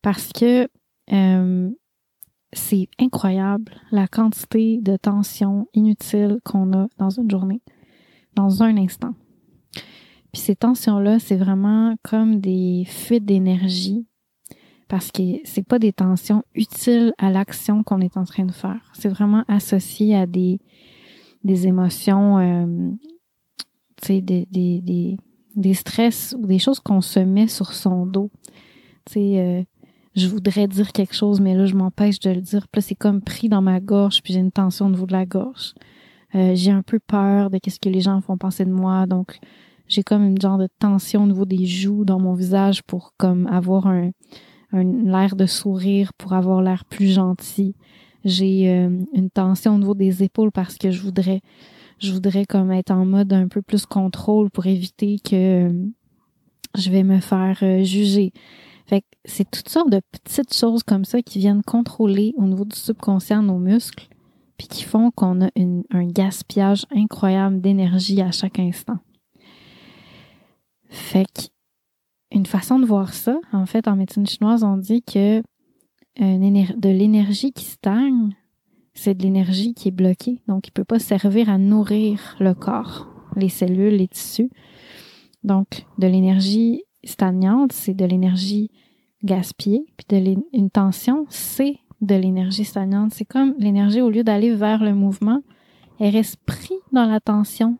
[0.00, 0.68] Parce que
[1.12, 1.70] euh,
[2.54, 7.60] c'est incroyable la quantité de tension inutile qu'on a dans une journée,
[8.34, 9.14] dans un instant.
[10.32, 14.06] Puis ces tensions-là, c'est vraiment comme des fuites d'énergie
[14.88, 18.90] parce que c'est pas des tensions utiles à l'action qu'on est en train de faire.
[18.94, 20.60] C'est vraiment associé à des
[21.46, 22.90] des émotions, euh,
[24.02, 25.16] tu sais, des, des, des,
[25.54, 28.30] des, stress ou des choses qu'on se met sur son dos.
[29.06, 29.62] Tu sais, euh,
[30.16, 32.66] je voudrais dire quelque chose, mais là, je m'empêche de le dire.
[32.68, 35.12] Puis là, c'est comme pris dans ma gorge, puis j'ai une tension au niveau de
[35.12, 35.74] la gorge.
[36.34, 39.38] Euh, j'ai un peu peur de qu'est-ce que les gens font penser de moi, donc
[39.88, 43.46] j'ai comme une genre de tension au niveau des joues dans mon visage pour comme
[43.46, 44.10] avoir un
[44.72, 47.74] l'air de sourire pour avoir l'air plus gentil.
[48.24, 51.40] J'ai euh, une tension au niveau des épaules parce que je voudrais
[51.98, 55.86] je voudrais comme être en mode un peu plus contrôle pour éviter que euh,
[56.76, 58.32] je vais me faire euh, juger.
[58.86, 62.64] Fait que c'est toutes sortes de petites choses comme ça qui viennent contrôler au niveau
[62.64, 64.08] du subconscient nos muscles
[64.58, 65.50] puis qui font qu'on a
[65.90, 68.98] un gaspillage incroyable d'énergie à chaque instant.
[70.88, 71.42] Fait que
[72.36, 75.42] une façon de voir ça, en fait, en médecine chinoise, on dit que
[76.18, 78.36] de l'énergie qui stagne,
[78.92, 83.08] c'est de l'énergie qui est bloquée, donc il peut pas servir à nourrir le corps,
[83.36, 84.50] les cellules, les tissus.
[85.44, 88.70] Donc, de l'énergie stagnante, c'est de l'énergie
[89.24, 93.14] gaspillée, puis de une tension, c'est de l'énergie stagnante.
[93.14, 95.42] C'est comme l'énergie, au lieu d'aller vers le mouvement,
[95.98, 97.78] elle reste prise dans la tension.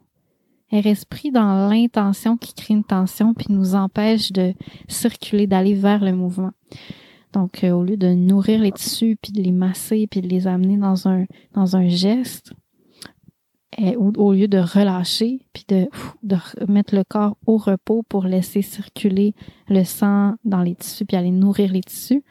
[0.70, 4.54] Elle reste prise dans l'intention qui crée une tension puis nous empêche de
[4.88, 6.52] circuler, d'aller vers le mouvement.
[7.32, 10.46] Donc, euh, au lieu de nourrir les tissus puis de les masser puis de les
[10.46, 12.52] amener dans un, dans un geste,
[13.78, 15.88] et, au, lieu de relâcher puis de,
[16.22, 19.34] de mettre le corps au repos pour laisser circuler
[19.68, 22.22] le sang dans les tissus puis aller nourrir les tissus,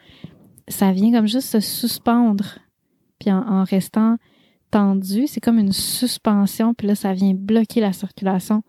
[0.68, 2.58] ça vient comme juste se suspendre.
[3.18, 4.16] Puis en, restant
[4.70, 8.62] tendu, c'est comme une suspension, puis là, ça vient bloquer la circulation.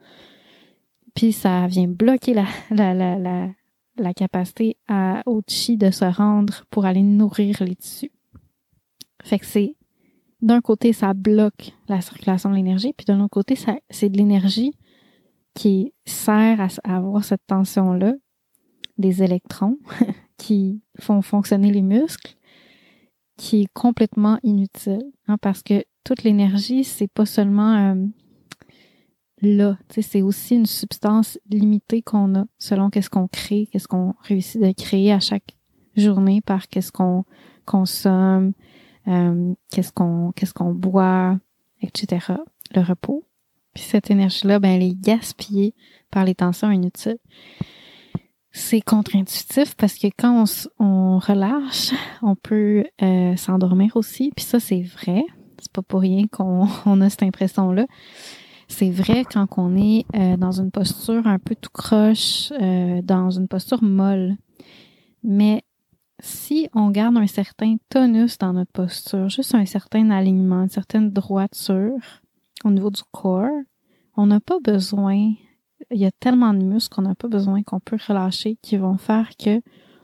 [1.16, 3.50] Puis ça vient bloquer la, la, la,
[3.98, 8.12] la, capacité à, au chi de se rendre pour aller nourrir les tissus.
[9.24, 9.76] Fait que c'est
[10.42, 13.56] d'un côté, ça bloque la circulation de l'énergie, puis d'un autre côté,
[13.90, 14.74] c'est de l'énergie
[15.56, 18.14] qui sert à, à avoir cette tension-là,
[19.00, 19.80] des électrons
[20.38, 22.37] qui font fonctionner les muscles,
[23.38, 28.06] qui est complètement inutile, hein, parce que toute l'énergie, c'est pas seulement euh,
[29.42, 34.62] là, c'est aussi une substance limitée qu'on a selon qu'est-ce qu'on crée, qu'est-ce qu'on réussit
[34.62, 35.56] de créer à chaque
[35.96, 37.26] journée par qu'est-ce qu'on
[37.66, 38.54] consomme,
[39.08, 41.40] euh, qu'est-ce qu'on qu'est-ce qu'on boit,
[41.82, 42.34] etc.
[42.74, 43.26] Le repos.
[43.74, 45.76] Puis cette énergie-là, ben, elle est gaspillée
[46.10, 47.20] par les tensions inutiles
[48.52, 50.46] c'est contre-intuitif parce que quand
[50.80, 54.32] on, relâche, on peut euh, s'endormir aussi.
[54.36, 55.24] Puis ça, c'est vrai.
[55.60, 56.66] C'est pas pour rien qu'on
[57.02, 57.86] a cette impression-là.
[58.68, 63.30] C'est vrai quand on est euh, dans une posture un peu tout croche, euh, dans
[63.30, 64.36] une posture molle.
[65.24, 65.64] Mais
[66.20, 71.12] si on garde un certain tonus dans notre posture, juste un certain alignement, une certaine
[71.12, 71.98] droiture
[72.66, 73.62] au niveau du corps,
[74.18, 75.34] on n'a pas besoin
[75.92, 78.98] il y a tellement de muscles qu'on n'a pas besoin, qu'on peut relâcher, qui vont
[78.98, 79.62] faire que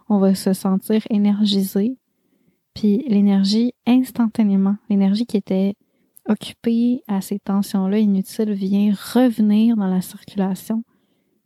[0.09, 1.97] on va se sentir énergisé.
[2.73, 5.75] Puis l'énergie, instantanément, l'énergie qui était
[6.27, 10.83] occupée à ces tensions-là inutiles vient revenir dans la circulation.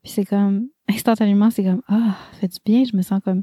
[0.04, 3.42] Puis c'est comme, instantanément, c'est comme, ah, fait du bien, je me sens comme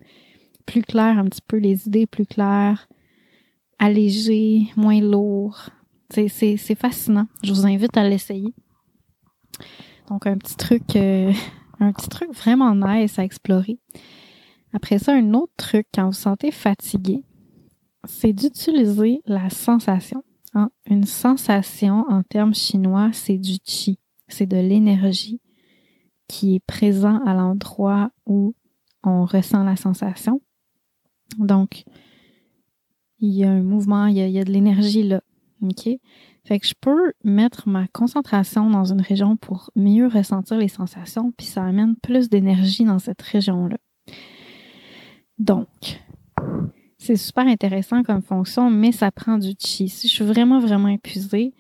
[0.67, 2.89] plus clair un petit peu, les idées plus claires,
[3.79, 5.71] allégé, moins lourd.
[6.11, 7.27] C'est fascinant.
[7.43, 8.55] Je vous invite à l'essayer.
[10.09, 11.33] Donc un petit truc, euh,
[11.81, 13.79] un petit truc vraiment nice à explorer.
[14.73, 17.23] Après ça, un autre truc quand vous sentez fatigué,
[18.05, 20.23] c'est d'utiliser la sensation.
[20.53, 20.71] Hein?
[20.87, 25.41] Une sensation en termes chinois, c'est du chi, c'est de l'énergie
[26.29, 28.55] qui est présent à l'endroit où
[29.03, 30.41] on ressent la sensation.
[31.39, 31.85] Donc,
[33.21, 35.21] il y a un mouvement, il y a, il y a de l'énergie là.
[35.63, 35.89] OK?
[36.45, 41.33] Fait que je peux mettre ma concentration dans une région pour mieux ressentir les sensations,
[41.33, 43.79] puis ça amène plus d'énergie dans cette région-là.
[45.39, 45.69] Donc,
[46.99, 49.89] c'est super intéressant comme fonction, mais ça prend du chi.
[49.89, 51.55] Si je suis vraiment, vraiment épuisée,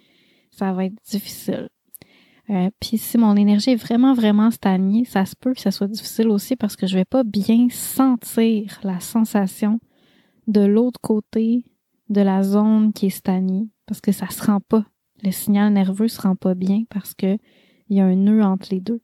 [0.50, 1.68] ça va être difficile.
[2.50, 5.88] Euh, puis si mon énergie est vraiment, vraiment stagnée, ça se peut que ça soit
[5.88, 9.80] difficile aussi parce que je vais pas bien sentir la sensation
[10.46, 11.64] de l'autre côté
[12.10, 14.84] de la zone qui est stagnée parce que ça se rend pas.
[15.22, 17.38] Le signal nerveux se rend pas bien parce que
[17.88, 19.00] il y a un nœud entre les deux.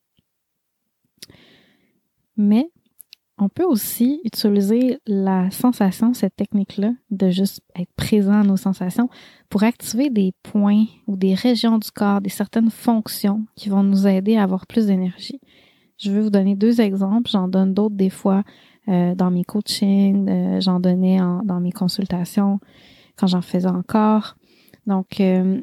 [2.37, 2.71] Mais
[3.39, 9.09] on peut aussi utiliser la sensation, cette technique-là, de juste être présent à nos sensations,
[9.49, 14.07] pour activer des points ou des régions du corps, des certaines fonctions qui vont nous
[14.07, 15.41] aider à avoir plus d'énergie.
[15.97, 17.31] Je vais vous donner deux exemples.
[17.31, 18.43] J'en donne d'autres des fois
[18.89, 22.59] euh, dans mes coachings, euh, j'en donnais dans mes consultations
[23.17, 24.37] quand j'en faisais encore.
[24.87, 25.61] Donc, euh,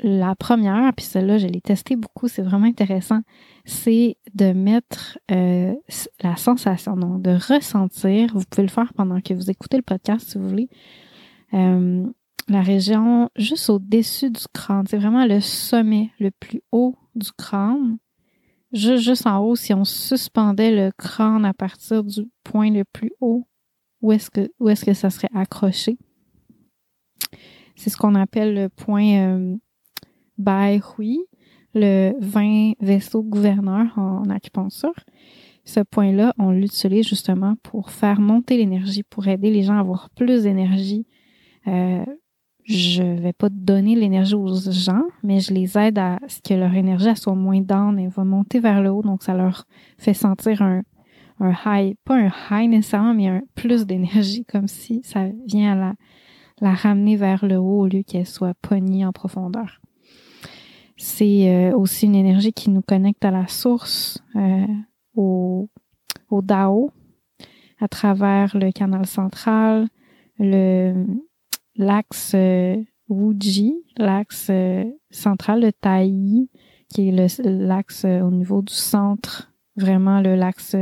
[0.00, 3.20] la première, puis celle-là, je l'ai testée beaucoup, c'est vraiment intéressant,
[3.64, 5.74] c'est de mettre euh,
[6.22, 10.28] la sensation, donc de ressentir, vous pouvez le faire pendant que vous écoutez le podcast
[10.28, 10.68] si vous voulez,
[11.54, 12.06] euh,
[12.48, 17.98] la région juste au-dessus du crâne, c'est vraiment le sommet le plus haut du crâne,
[18.72, 23.12] juste, juste en haut, si on suspendait le crâne à partir du point le plus
[23.20, 23.46] haut,
[24.02, 25.98] où est-ce que, où est-ce que ça serait accroché.
[27.76, 29.56] C'est ce qu'on appelle le point euh,
[30.38, 31.20] Bai Hui,
[31.74, 34.94] le 20 vaisseau gouverneur en acupuncture.
[35.64, 40.10] Ce point-là, on l'utilise justement pour faire monter l'énergie, pour aider les gens à avoir
[40.10, 41.06] plus d'énergie,
[41.66, 42.04] euh,
[42.64, 46.74] je vais pas donner l'énergie aux gens, mais je les aide à ce que leur
[46.74, 49.02] énergie soit moins down et va monter vers le haut.
[49.02, 49.66] Donc, ça leur
[49.98, 50.82] fait sentir un,
[51.38, 55.74] un high, pas un high nécessairement, mais un plus d'énergie, comme si ça vient à
[55.76, 55.94] la,
[56.60, 59.80] la ramener vers le haut au lieu qu'elle soit pognée en profondeur.
[60.96, 64.66] C'est euh, aussi une énergie qui nous connecte à la source, euh,
[65.14, 65.68] au,
[66.30, 66.90] au Dao,
[67.80, 69.88] à travers le canal central,
[70.38, 71.04] le
[71.76, 74.50] l'axe euh, Wuji, l'axe
[75.10, 76.48] central, le Tai,
[76.88, 80.74] qui est l'axe au niveau du centre, vraiment le l'axe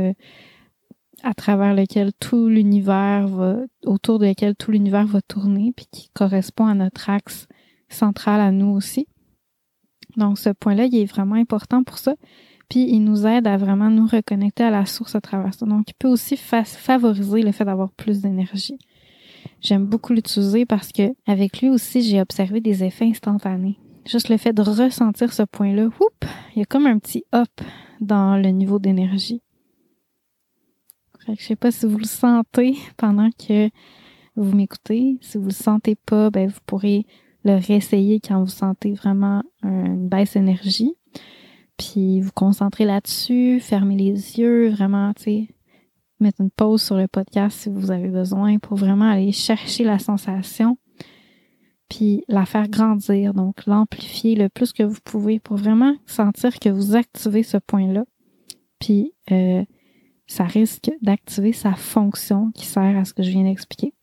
[1.25, 6.09] à travers lequel tout l'univers va, autour de lequel tout l'univers va tourner, puis qui
[6.13, 7.47] correspond à notre axe
[7.89, 9.07] central à nous aussi.
[10.17, 12.13] Donc ce point-là, il est vraiment important pour ça.
[12.69, 15.65] Puis il nous aide à vraiment nous reconnecter à la source à travers ça.
[15.65, 18.77] Donc il peut aussi favoriser le fait d'avoir plus d'énergie.
[19.61, 23.79] J'aime beaucoup l'utiliser parce que avec lui aussi, j'ai observé des effets instantanés.
[24.07, 25.89] Juste le fait de ressentir ce point-là,
[26.55, 27.49] il y a comme un petit hop
[27.99, 29.41] dans le niveau d'énergie.
[31.25, 33.69] Fait que je sais pas si vous le sentez pendant que
[34.35, 35.17] vous m'écoutez.
[35.21, 37.05] Si vous le sentez pas, ben vous pourrez
[37.43, 40.93] le réessayer quand vous sentez vraiment une baisse d'énergie.
[41.77, 45.47] Puis vous concentrez là-dessus, fermez les yeux, vraiment, tu sais,
[46.19, 49.99] mettre une pause sur le podcast si vous avez besoin pour vraiment aller chercher la
[49.99, 50.77] sensation
[51.89, 56.69] puis la faire grandir, donc l'amplifier le plus que vous pouvez pour vraiment sentir que
[56.69, 58.05] vous activez ce point-là.
[58.79, 59.63] Puis euh,
[60.27, 63.93] ça risque d'activer sa fonction qui sert à ce que je viens d'expliquer.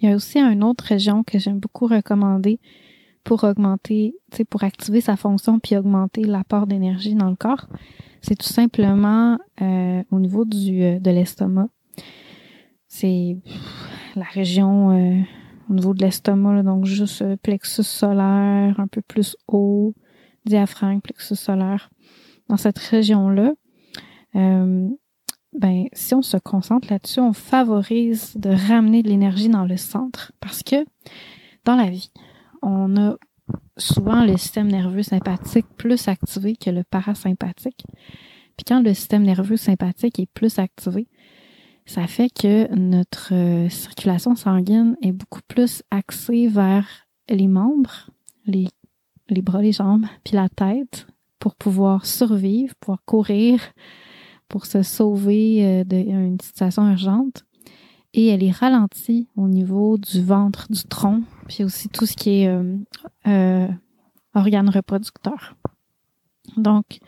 [0.00, 2.60] Il y a aussi une autre région que j'aime beaucoup recommander
[3.24, 4.14] pour augmenter,
[4.50, 7.66] pour activer sa fonction puis augmenter l'apport d'énergie dans le corps.
[8.22, 11.68] C'est tout simplement euh, au niveau du euh, de l'estomac.
[12.86, 13.36] C'est
[14.14, 15.20] la région euh,
[15.68, 19.94] au niveau de l'estomac, donc juste plexus solaire, un peu plus haut,
[20.44, 21.90] diaphragme, plexus solaire.
[22.48, 23.54] Dans cette région-là,
[24.36, 30.32] ben si on se concentre là-dessus, on favorise de ramener de l'énergie dans le centre.
[30.40, 30.84] Parce que
[31.64, 32.10] dans la vie,
[32.62, 33.16] on a
[33.76, 37.84] souvent le système nerveux sympathique plus activé que le parasympathique.
[38.56, 41.08] Puis quand le système nerveux sympathique est plus activé,
[41.84, 48.10] ça fait que notre euh, circulation sanguine est beaucoup plus axée vers les membres,
[48.44, 48.68] les,
[49.28, 51.06] les bras, les jambes, puis la tête
[51.38, 53.60] pour pouvoir survivre, pouvoir courir,
[54.48, 57.44] pour se sauver euh, d'une situation urgente.
[58.14, 62.40] Et elle est ralentie au niveau du ventre, du tronc, puis aussi tout ce qui
[62.40, 62.76] est euh,
[63.26, 63.68] euh,
[64.34, 65.54] organes reproducteurs.
[66.56, 66.98] Donc,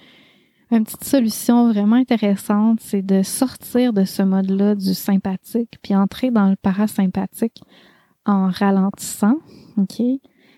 [0.71, 6.31] une petite solution vraiment intéressante, c'est de sortir de ce mode-là du sympathique, puis entrer
[6.31, 7.63] dans le parasympathique
[8.27, 9.37] en ralentissant.
[9.79, 10.03] OK?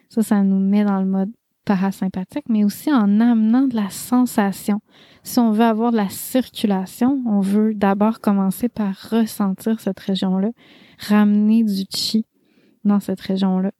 [0.08, 1.30] Ça, ça nous met dans le mode
[1.64, 4.80] parasympathique, mais aussi en amenant de la sensation.
[5.22, 10.50] Si on veut avoir de la circulation, on veut d'abord commencer par ressentir cette région-là,
[10.98, 12.26] ramener du chi
[12.84, 13.72] dans cette région-là.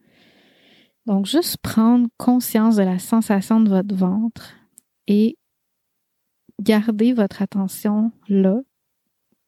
[1.06, 4.54] Donc, juste prendre conscience de la sensation de votre ventre
[5.06, 5.36] et
[6.60, 8.60] garder votre attention là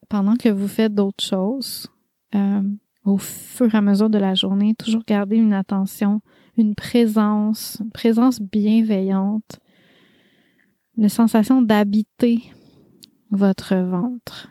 [0.09, 1.89] pendant que vous faites d'autres choses.
[2.35, 2.63] Euh,
[3.05, 6.21] au fur et à mesure de la journée, toujours garder une attention,
[6.57, 9.61] une présence, une présence bienveillante,
[10.97, 12.43] une sensation d'habiter
[13.31, 14.49] votre ventre.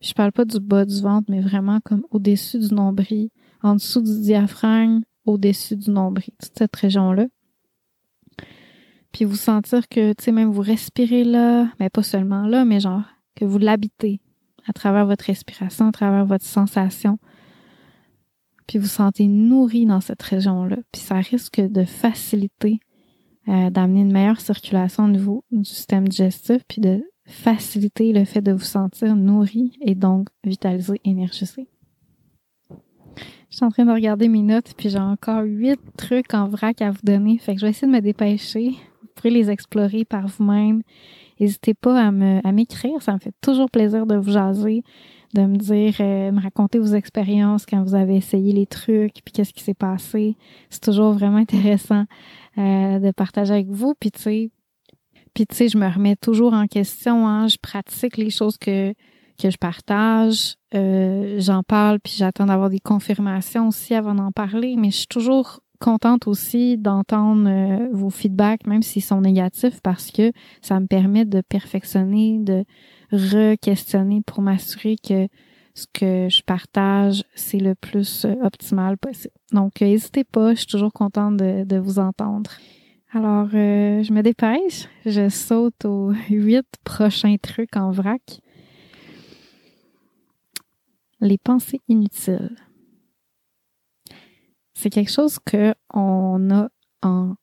[0.00, 3.30] Je parle pas du bas du ventre, mais vraiment comme au-dessus du nombril,
[3.62, 7.26] en dessous du diaphragme, au-dessus du nombril, toute cette région-là.
[9.12, 12.80] Puis vous sentir que, tu sais, même vous respirez là, mais pas seulement là, mais
[12.80, 13.04] genre
[13.36, 14.20] que vous l'habitez
[14.66, 17.18] à travers votre respiration, à travers votre sensation.
[18.66, 20.76] Puis vous sentez nourri dans cette région-là.
[20.92, 22.80] Puis ça risque de faciliter,
[23.48, 28.42] euh, d'amener une meilleure circulation au niveau du système digestif, puis de faciliter le fait
[28.42, 31.68] de vous sentir nourri et donc vitalisé, énergisé.
[33.54, 36.82] Je suis en train de regarder mes notes, puis j'ai encore huit trucs en vrac
[36.82, 37.38] à vous donner.
[37.38, 38.70] Fait que je vais essayer de me dépêcher.
[39.00, 40.82] Vous pourrez les explorer par vous-même.
[41.38, 43.00] N'hésitez pas à me à m'écrire.
[43.00, 44.82] Ça me fait toujours plaisir de vous jaser,
[45.34, 49.32] de me dire, euh, me raconter vos expériences quand vous avez essayé les trucs, puis
[49.32, 50.36] qu'est-ce qui s'est passé.
[50.70, 52.04] C'est toujours vraiment intéressant
[52.58, 53.94] euh, de partager avec vous.
[53.98, 54.50] Puis tu sais,
[55.34, 57.26] puis tu sais, je me remets toujours en question.
[57.26, 58.94] Hein, je pratique les choses que
[59.36, 60.54] que je partage.
[60.74, 65.06] Euh, j'en parle, puis j'attends d'avoir des confirmations aussi avant d'en parler, mais je suis
[65.06, 70.32] toujours contente aussi d'entendre euh, vos feedbacks, même s'ils sont négatifs, parce que
[70.62, 72.64] ça me permet de perfectionner, de
[73.14, 75.28] re-questionner pour m'assurer que
[75.74, 79.34] ce que je partage, c'est le plus euh, optimal possible.
[79.52, 82.50] Donc, euh, n'hésitez pas, je suis toujours contente de, vous entendre.
[83.12, 88.40] Alors, euh, je me dépêche, je saute aux huit prochains trucs en vrac.
[91.20, 92.56] Les pensées inutiles.
[94.74, 96.68] C'est quelque chose que on a
[97.02, 97.34] en...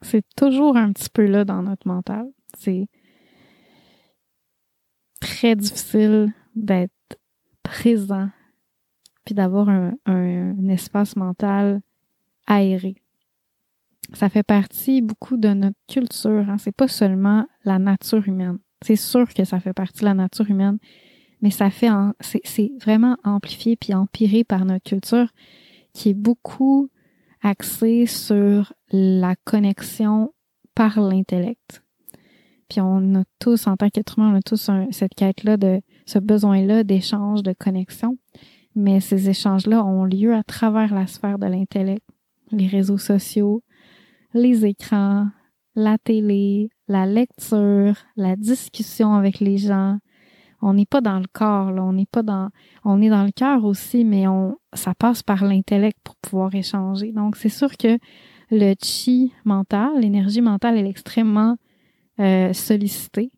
[0.00, 2.26] C'est toujours un petit peu là dans notre mental.
[2.58, 2.88] C'est
[5.22, 6.92] très difficile d'être
[7.62, 8.28] présent,
[9.24, 9.92] puis d'avoir un,
[10.68, 11.80] espace mental
[12.46, 12.96] aéré.
[14.14, 16.48] Ça fait partie beaucoup de notre culture.
[16.48, 16.58] Hein.
[16.58, 18.58] C'est pas seulement la nature humaine.
[18.82, 20.78] C'est sûr que ça fait partie de la nature humaine,
[21.40, 25.28] mais ça fait c'est vraiment amplifié puis empiré par notre culture
[25.92, 26.90] qui est beaucoup
[27.42, 30.32] axée sur la connexion
[30.74, 31.81] par l'intellect.
[32.72, 36.18] Puis on a tous, en tant qu'être humain, on a tous cette quête-là de ce
[36.18, 38.16] besoin-là d'échange, de connexion.
[38.74, 42.02] Mais ces échanges-là ont lieu à travers la sphère de l'intellect,
[42.50, 43.62] les réseaux sociaux,
[44.32, 45.26] les écrans,
[45.74, 49.98] la télé, la lecture, la discussion avec les gens.
[50.62, 52.48] On n'est pas dans le corps, là, on n'est pas dans,
[52.84, 57.12] on est dans le cœur aussi, mais on, ça passe par l'intellect pour pouvoir échanger.
[57.12, 57.98] Donc, c'est sûr que
[58.50, 61.58] le chi mental, l'énergie mentale, elle est extrêmement
[62.20, 63.30] euh, sollicitée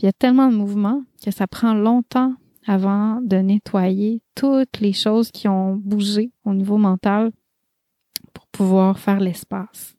[0.00, 2.34] il y a tellement de mouvements que ça prend longtemps
[2.66, 7.32] avant de nettoyer toutes les choses qui ont bougé au niveau mental
[8.32, 9.96] pour pouvoir faire l'espace.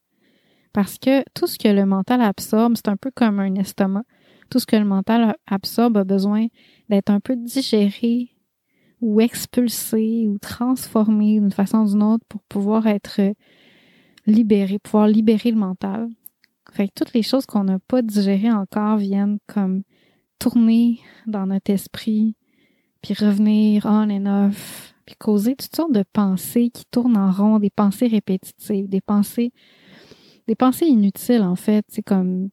[0.73, 4.03] Parce que tout ce que le mental absorbe, c'est un peu comme un estomac.
[4.49, 6.47] Tout ce que le mental absorbe a besoin
[6.89, 8.31] d'être un peu digéré
[9.01, 13.21] ou expulsé ou transformé d'une façon ou d'une autre pour pouvoir être
[14.25, 16.09] libéré, pouvoir libérer le mental.
[16.71, 19.83] Fait que toutes les choses qu'on n'a pas digérées encore viennent comme
[20.39, 22.35] tourner dans notre esprit,
[23.01, 27.59] puis revenir on and off, puis causer toutes sortes de pensées qui tournent en rond,
[27.59, 29.51] des pensées répétitives, des pensées,
[30.47, 31.83] des pensées inutiles en fait.
[31.89, 32.49] C'est comme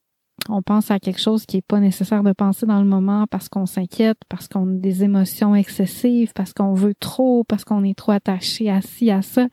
[0.49, 3.49] on pense à quelque chose qui est pas nécessaire de penser dans le moment parce
[3.49, 7.97] qu'on s'inquiète, parce qu'on a des émotions excessives, parce qu'on veut trop, parce qu'on est
[7.97, 9.49] trop attaché à ci, à ça.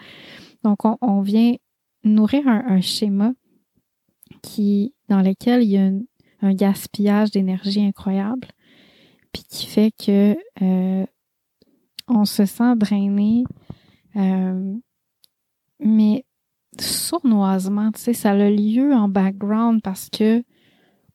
[0.63, 1.55] Donc on, vient
[2.03, 3.33] nourrir un schéma
[4.41, 5.89] qui dans lequel il y a
[6.41, 8.47] un gaspillage d'énergie incroyable,
[9.31, 11.05] puis qui fait que euh,
[12.07, 13.43] on se sent drainé,
[14.15, 14.73] euh,
[15.79, 16.25] mais
[16.79, 20.43] sournoisement, tu sais, ça a lieu en background parce que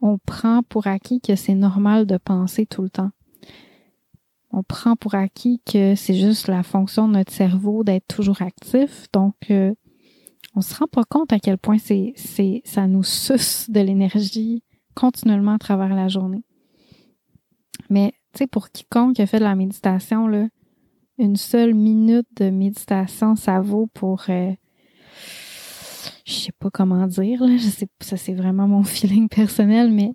[0.01, 3.11] on prend pour acquis que c'est normal de penser tout le temps.
[4.51, 9.07] On prend pour acquis que c'est juste la fonction de notre cerveau d'être toujours actif,
[9.13, 9.75] donc euh,
[10.61, 14.63] on se rend pas compte à quel point c'est c'est ça nous suce de l'énergie
[14.95, 16.45] continuellement à travers la journée.
[17.89, 20.29] Mais, tu sais, pour quiconque a fait de la méditation,
[21.17, 24.53] une seule minute de méditation, ça vaut pour, euh,
[26.27, 30.13] je sais pas comment dire, je sais, ça c'est vraiment mon feeling personnel, mais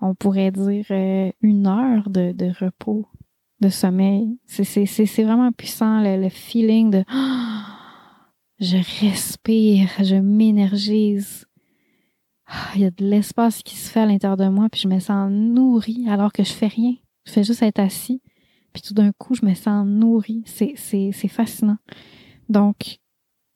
[0.00, 3.08] on pourrait dire euh, une heure de, de, repos,
[3.60, 4.38] de sommeil.
[4.46, 7.04] C'est vraiment puissant, le, feeling de,
[8.60, 11.46] je respire, je m'énergise,
[12.46, 14.88] ah, il y a de l'espace qui se fait à l'intérieur de moi, puis je
[14.88, 16.94] me sens nourrie alors que je fais rien.
[17.24, 18.20] Je fais juste être assis,
[18.72, 20.42] puis tout d'un coup, je me sens nourrie.
[20.46, 21.78] C'est, c'est, c'est fascinant.
[22.48, 22.98] Donc,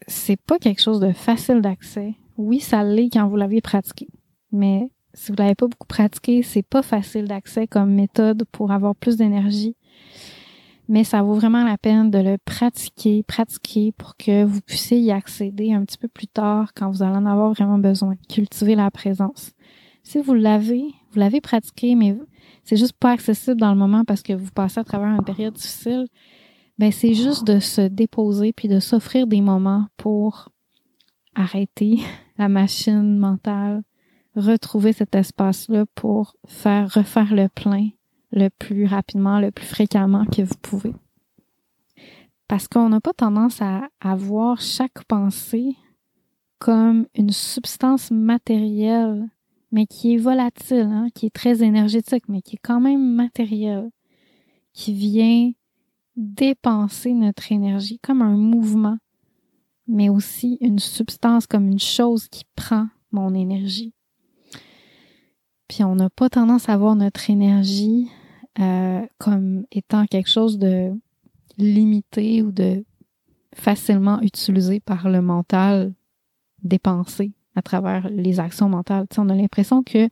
[0.07, 2.15] c'est pas quelque chose de facile d'accès.
[2.37, 4.09] Oui, ça l'est quand vous l'avez pratiqué.
[4.53, 8.95] Mais si vous l'avez pas beaucoup pratiqué, c'est pas facile d'accès comme méthode pour avoir
[8.95, 9.77] plus d'énergie
[10.89, 15.11] mais ça vaut vraiment la peine de le pratiquer, pratiquer pour que vous puissiez y
[15.11, 18.14] accéder un petit peu plus tard quand vous allez en avoir vraiment besoin.
[18.28, 19.53] Cultiver la présence.
[20.05, 22.16] Si vous l'avez, vous l'avez pratiqué, mais
[22.62, 25.55] c'est juste pas accessible dans le moment parce que vous passez à travers une période
[25.55, 26.07] difficile,
[26.78, 30.51] ben c'est juste de se déposer puis de s'offrir des moments pour
[31.34, 31.99] arrêter
[32.39, 33.82] la machine mentale,
[34.37, 37.89] retrouver cet espace-là pour faire refaire le plein
[38.37, 40.95] le plus rapidement, le plus fréquemment que vous pouvez.
[42.47, 45.74] Parce qu'on n'a pas tendance à, voir chaque pensée
[46.59, 49.28] comme une substance matérielle,
[49.72, 53.91] mais qui est volatile, hein, qui est très énergétique, mais qui est quand même matérielle,
[54.72, 55.51] qui vient
[56.14, 58.99] dépenser notre énergie comme un mouvement,
[59.89, 63.93] mais aussi une substance comme une chose qui prend mon énergie.
[65.68, 68.09] Puis on n'a pas tendance à voir notre énergie
[68.59, 70.93] euh, comme étant quelque chose de
[71.59, 72.85] limité ou de
[73.55, 75.95] facilement utilisé par le mental
[76.63, 79.07] dépensé à travers les actions mentales.
[79.17, 80.09] on a l'impression que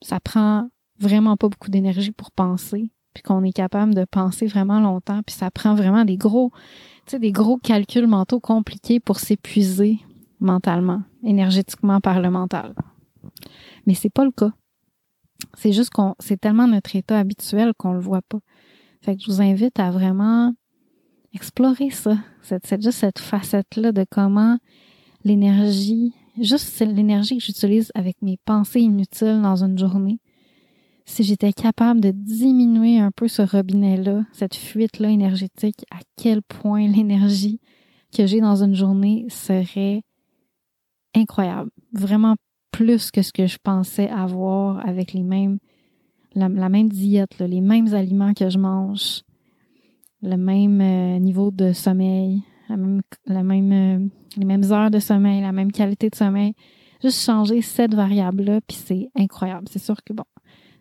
[0.00, 0.68] ça prend
[0.98, 5.34] vraiment pas beaucoup d'énergie pour penser, puis qu'on est capable de penser vraiment longtemps, puis
[5.34, 6.52] ça prend vraiment des gros,
[7.12, 10.00] des gros calculs mentaux compliqués pour s'épuiser
[10.40, 12.74] mentalement, énergétiquement par le mental.
[13.86, 14.52] Mais c'est pas le cas.
[15.54, 18.38] C'est juste qu'on, c'est tellement notre état habituel qu'on le voit pas.
[19.00, 20.54] Fait que je vous invite à vraiment
[21.34, 24.58] explorer ça, cette juste cette facette-là de comment
[25.24, 30.20] l'énergie, juste l'énergie que j'utilise avec mes pensées inutiles dans une journée,
[31.04, 36.86] si j'étais capable de diminuer un peu ce robinet-là, cette fuite-là énergétique, à quel point
[36.86, 37.60] l'énergie
[38.16, 40.02] que j'ai dans une journée serait
[41.14, 41.70] incroyable.
[41.92, 42.36] Vraiment
[42.72, 45.58] plus que ce que je pensais avoir avec les mêmes,
[46.34, 49.22] la, même diète, les mêmes aliments que je mange,
[50.22, 55.70] le même euh, niveau de sommeil, même, euh, les mêmes heures de sommeil, la même
[55.70, 56.54] qualité de sommeil.
[57.02, 59.66] Juste changer cette variable-là, puis c'est incroyable.
[59.68, 60.24] C'est sûr que bon,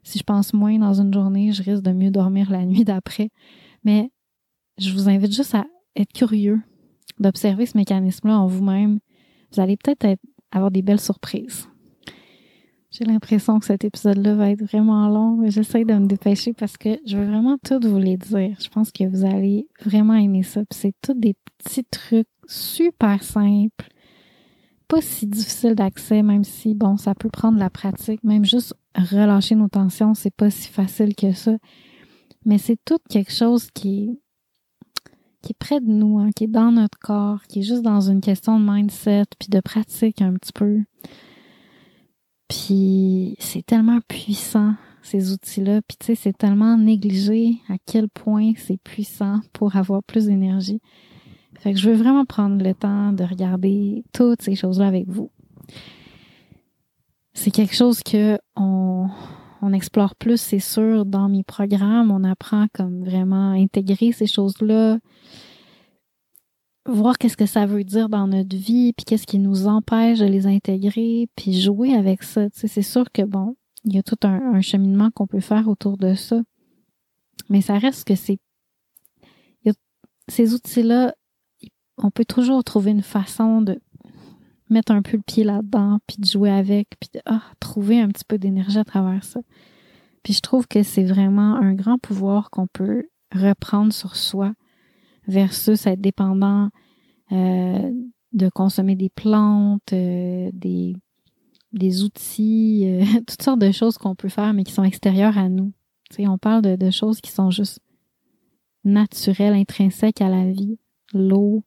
[0.04, 3.30] si je pense moins dans une journée, je risque de mieux dormir la nuit d'après.
[3.84, 4.12] Mais
[4.78, 5.66] je vous invite juste à
[5.96, 6.62] être curieux,
[7.20, 9.00] d'observer ce mécanisme-là en vous-même.
[9.52, 10.20] Vous allez peut-être
[10.52, 11.68] avoir des belles surprises.
[12.92, 16.76] J'ai l'impression que cet épisode-là va être vraiment long, mais j'essaie de me dépêcher parce
[16.76, 18.58] que je veux vraiment tout vous les dire.
[18.60, 20.62] Je pense que vous allez vraiment aimer ça.
[20.72, 23.88] c'est tous des petits trucs super simples,
[24.90, 28.26] pas si difficiles d'accès, même si, bon, ça peut prendre la pratique.
[28.26, 31.56] Même juste relâcher nos tensions, c'est pas si facile que ça.
[32.44, 34.20] Mais c'est tout quelque chose qui est,
[35.42, 38.02] qui est près de nous, hein, qui est dans notre corps, qui est juste dans
[38.02, 40.80] une question de mindset, puis de pratique un petit peu.
[42.52, 45.82] Puis c'est tellement puissant, ces outils-là.
[45.88, 50.82] Puis tu sais, c'est tellement négligé à quel point c'est puissant pour avoir plus d'énergie.
[51.60, 55.32] Fait que je veux vraiment prendre le temps de regarder toutes ces choses-là avec vous.
[57.34, 59.08] C'est quelque chose que on,
[59.62, 62.12] on explore plus, c'est sûr, dans mes programmes.
[62.12, 64.98] On apprend comme vraiment intégrer ces choses-là,
[66.86, 70.26] voir qu'est-ce que ça veut dire dans notre vie, puis qu'est-ce qui nous empêche de
[70.26, 72.48] les intégrer, puis jouer avec ça.
[72.54, 76.16] c'est sûr que bon, il y a tout un, cheminement qu'on peut faire autour de
[76.16, 76.42] ça,
[77.50, 78.40] mais ça reste que c'est
[80.28, 81.14] ces outils-là,
[81.98, 83.80] on peut toujours trouver une façon de
[84.70, 88.08] mettre un peu le pied là-dedans, puis de jouer avec, puis de ah, trouver un
[88.08, 89.42] petit peu d'énergie à travers ça.
[90.24, 93.04] Puis je trouve que c'est vraiment un grand pouvoir qu'on peut
[93.34, 94.54] reprendre sur soi
[95.28, 96.70] versus être dépendant
[97.32, 97.92] euh,
[98.34, 100.96] de consommer des plantes, euh, des,
[101.74, 105.50] des outils, euh, toutes sortes de choses qu'on peut faire, mais qui sont extérieures à
[105.50, 105.74] nous.
[106.12, 107.80] sais, on parle de, de choses qui sont juste
[108.84, 110.78] naturelles, intrinsèques à la vie.
[111.14, 111.64] L'eau,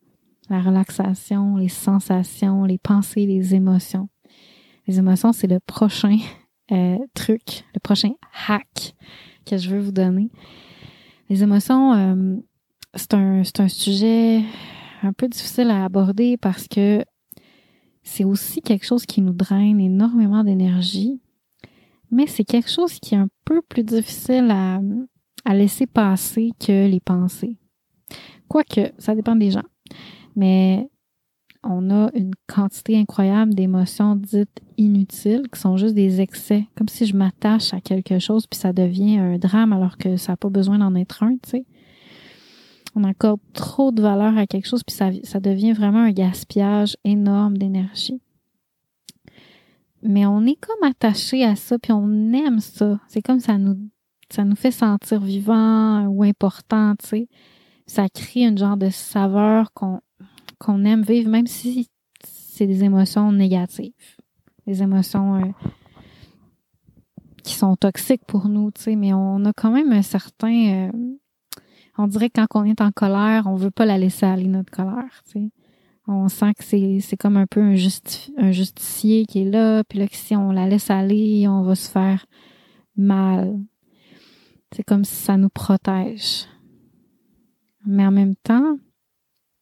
[0.48, 4.08] la relaxation, les sensations, les pensées, les émotions.
[4.86, 6.18] Les émotions, c'est le prochain
[7.14, 8.12] truc, le prochain
[8.48, 8.94] hack
[9.46, 10.30] que je veux vous donner.
[11.28, 12.42] Les émotions,
[12.96, 14.42] c'est un, un sujet
[15.02, 17.04] un peu difficile à aborder parce que
[18.02, 21.20] c'est aussi quelque chose qui nous draine énormément d'énergie,
[22.10, 24.80] mais c'est quelque chose qui est un peu plus difficile à,
[25.44, 27.58] à laisser passer que les pensées.
[28.48, 29.64] Quoique, ça dépend des gens.
[30.36, 30.88] Mais
[31.62, 37.06] on a une quantité incroyable d'émotions dites inutiles qui sont juste des excès, comme si
[37.06, 40.50] je m'attache à quelque chose puis ça devient un drame alors que ça n'a pas
[40.50, 41.64] besoin d'en être un, tu sais
[42.94, 46.96] on accorde trop de valeur à quelque chose, puis ça, ça devient vraiment un gaspillage
[47.04, 48.20] énorme d'énergie.
[50.02, 53.00] Mais on est comme attaché à ça, puis on aime ça.
[53.08, 53.76] C'est comme ça nous,
[54.28, 57.28] ça nous fait sentir vivant ou important, tu sais.
[57.86, 60.00] Ça crée une genre de saveur qu'on
[60.58, 61.88] qu'on aime vivre, même si
[62.22, 63.92] c'est des émotions négatives,
[64.66, 65.50] des émotions euh,
[67.42, 68.96] qui sont toxiques pour nous, tu sais.
[68.96, 70.92] Mais on a quand même un certain euh,
[71.96, 74.70] on dirait que quand on est en colère, on veut pas la laisser aller, notre
[74.70, 75.22] colère.
[75.26, 75.50] sais.
[76.06, 77.76] On sent que c'est, comme un peu un,
[78.36, 81.74] un justicier qui est là, puis là, que si on la laisse aller, on va
[81.74, 82.26] se faire
[82.96, 83.58] mal.
[84.72, 86.46] C'est comme si ça nous protège.
[87.86, 88.78] Mais en même temps,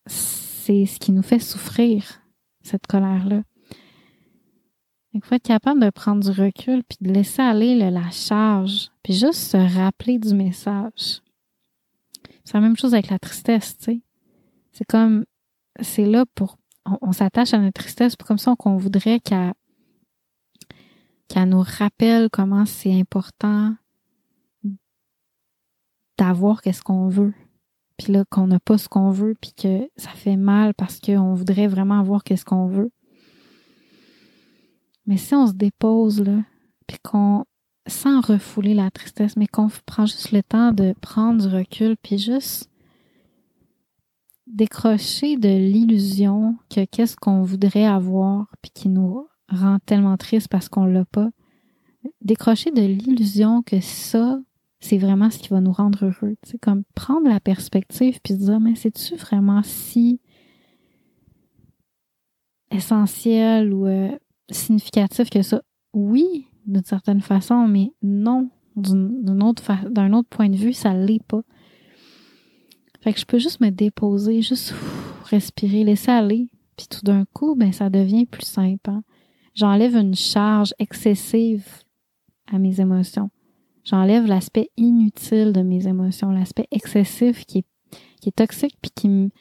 [0.07, 2.23] c'est ce qui nous fait souffrir,
[2.63, 3.43] cette colère-là.
[5.15, 9.13] Il faut être capable de prendre du recul puis de laisser aller la charge, puis
[9.13, 11.22] juste se rappeler du message.
[12.45, 14.01] C'est la même chose avec la tristesse, tu sais.
[14.73, 15.25] C'est comme,
[15.81, 19.53] c'est là pour, on, s'attache à notre tristesse comme ça qu'on voudrait qu'elle
[21.29, 23.75] qu'elle nous rappelle comment c'est important
[26.19, 27.33] d'avoir qu'est-ce qu'on veut.
[27.97, 31.35] Puis là, qu'on n'a pas ce qu'on veut, puis que ça fait mal parce qu'on
[31.35, 32.91] voudrait vraiment avoir qu'est-ce qu'on veut.
[35.07, 36.43] Mais si on se dépose là,
[36.87, 37.45] puis qu'on
[37.87, 42.19] sans refouler la tristesse, mais qu'on prend juste le temps de prendre du recul, puis
[42.19, 42.71] juste
[44.47, 50.69] décrocher de l'illusion que qu'est-ce qu'on voudrait avoir, puis qui nous rend tellement triste parce
[50.69, 51.31] qu'on l'a pas.
[52.21, 54.41] Décrocher de l'illusion que ça,
[54.81, 56.37] c'est vraiment ce qui va nous rendre heureux.
[56.43, 60.21] C'est comme prendre la perspective puis se dire, mais c'est-tu vraiment si
[62.71, 64.11] essentiel ou euh,
[64.51, 65.63] significatif que ça?
[65.93, 71.43] Oui, d'une certaine façon, mais non, d'un autre, point de vue, ça l'est pas.
[73.01, 74.75] Fait que je peux juste me déposer, juste
[75.29, 78.91] respirer, laisser aller, puis tout d'un coup, ben ça devient plus simple.
[78.91, 79.03] Hein.
[79.55, 81.67] J'enlève une charge excessive
[82.51, 83.31] à mes émotions.
[83.85, 87.65] J'enlève l'aspect inutile de mes émotions, l'aspect excessif qui est,
[88.21, 89.33] qui toxique puis qui,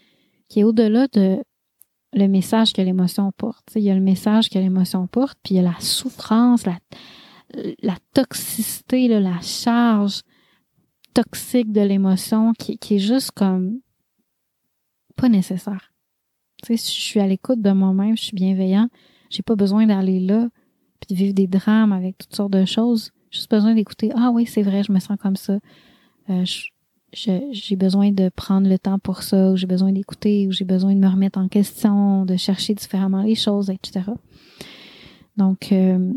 [0.49, 1.38] qui est au-delà de
[2.14, 3.72] le message que l'émotion porte.
[3.76, 6.78] il y a le message que l'émotion porte, puis il y a la souffrance, la,
[7.82, 10.22] la toxicité, la charge
[11.14, 13.80] toxique de l'émotion qui, qui est juste comme
[15.16, 15.93] pas nécessaire.
[16.64, 18.88] Tu sais, si je suis à l'écoute de moi-même, je suis bienveillant,
[19.30, 20.47] j'ai pas besoin d'aller là
[20.99, 23.12] puis de vivre des drames avec toutes sortes de choses.
[23.32, 24.12] J'ai juste besoin d'écouter.
[24.16, 25.57] Ah oui, c'est vrai, je me sens comme ça.
[26.30, 26.45] Euh,
[27.14, 30.93] j'ai besoin de prendre le temps pour ça, ou j'ai besoin d'écouter, ou j'ai besoin
[30.93, 34.12] de me remettre en question, de chercher différemment les choses, etc.
[35.38, 36.14] Donc, euh,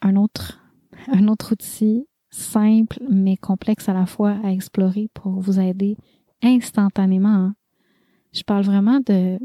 [0.00, 0.60] un autre,
[1.08, 5.96] un autre outil simple mais complexe à la fois à explorer pour vous aider
[6.42, 7.28] instantanément.
[7.28, 7.54] Hein.
[8.32, 9.38] Je parle vraiment de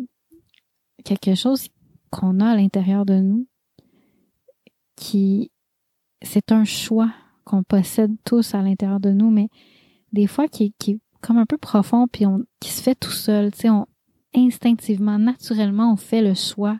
[1.03, 1.67] quelque chose
[2.09, 3.45] qu'on a à l'intérieur de nous
[4.95, 5.51] qui
[6.21, 7.11] c'est un choix
[7.43, 9.49] qu'on possède tous à l'intérieur de nous, mais
[10.13, 13.51] des fois qui, est comme un peu profond, puis on, qui se fait tout seul.
[13.51, 13.87] Tu sais, on,
[14.35, 16.79] instinctivement, naturellement, on fait le choix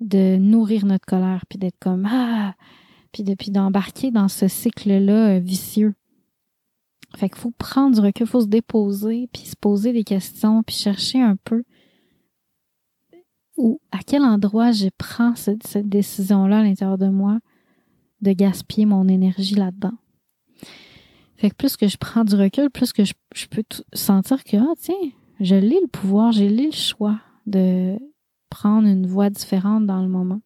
[0.00, 2.54] de nourrir notre colère, puis d'être comme ah,
[3.12, 5.94] puis depuis d'embarquer dans ce cycle-là euh, vicieux.
[7.16, 10.76] Fait qu'il faut prendre du recul, faut se déposer, puis se poser des questions, puis
[10.76, 11.64] chercher un peu
[13.56, 17.38] où, à quel endroit je prends cette, cette décision-là à l'intérieur de moi
[18.20, 19.96] de gaspiller mon énergie là-dedans.
[21.36, 23.12] Fait que plus que je prends du recul, plus que je,
[23.50, 23.62] peux
[23.92, 24.94] sentir que, ah, tiens,
[25.40, 27.98] je lis le pouvoir, j'ai lu le choix de
[28.48, 30.40] prendre une voie différente dans le moment,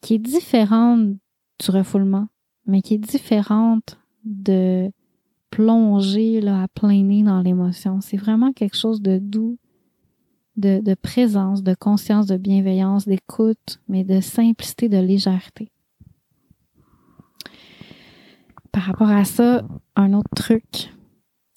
[0.00, 2.28] qui est différente du refoulement,
[2.66, 4.90] mais qui est différente de
[5.50, 8.00] plonger là, à plein dans l'émotion.
[8.00, 9.58] C'est vraiment quelque chose de doux,
[10.56, 15.70] de, de présence, de conscience, de bienveillance, d'écoute, mais de simplicité, de légèreté.
[18.72, 19.62] Par rapport à ça,
[19.96, 20.90] un autre truc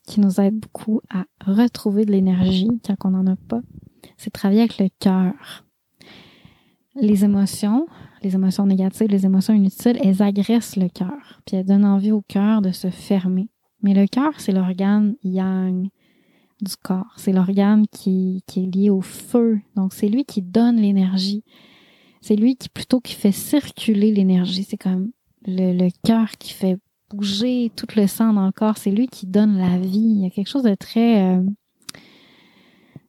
[0.08, 3.62] qui nous aide beaucoup à retrouver de l'énergie quand on n'en a pas,
[4.18, 5.66] c'est travailler avec le cœur.
[6.96, 7.88] Les émotions,
[8.22, 12.22] les émotions négatives, les émotions inutiles, elles agressent le cœur, puis elles donnent envie au
[12.22, 13.50] cœur de se fermer.
[13.82, 15.90] Mais le cœur, c'est l'organe yang
[16.62, 17.14] du corps.
[17.18, 19.60] C'est l'organe qui, qui est lié au feu.
[19.76, 21.44] Donc, c'est lui qui donne l'énergie.
[22.22, 24.64] C'est lui qui, plutôt, qui fait circuler l'énergie.
[24.64, 25.12] C'est comme
[25.48, 26.78] le, le cœur qui fait
[27.14, 28.78] bouger tout le sang dans le corps.
[28.78, 30.00] C'est lui qui donne la vie.
[30.00, 31.42] Il y a quelque chose de très euh,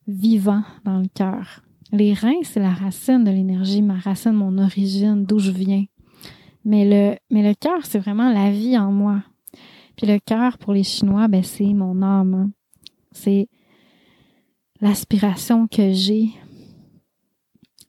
[0.06, 1.62] vivant dans le cœur.
[1.92, 5.84] Les reins, c'est la racine de l'énergie, ma racine, mon origine, d'où je viens.
[6.64, 9.22] Mais le, mais le cœur, c'est vraiment la vie en moi.
[9.96, 12.52] Puis le cœur, pour les Chinois, ben, c'est mon âme.
[13.10, 13.48] C'est
[14.80, 16.30] l'aspiration que j'ai.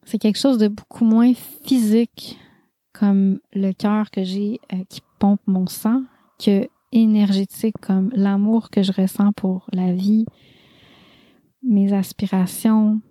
[0.06, 2.38] C'est quelque chose de beaucoup moins physique
[2.94, 6.04] comme le cœur que j'ai euh, qui pompe mon sang
[6.40, 10.26] que énergétique comme l'amour que je ressens pour la vie,
[11.64, 13.02] mes aspirations,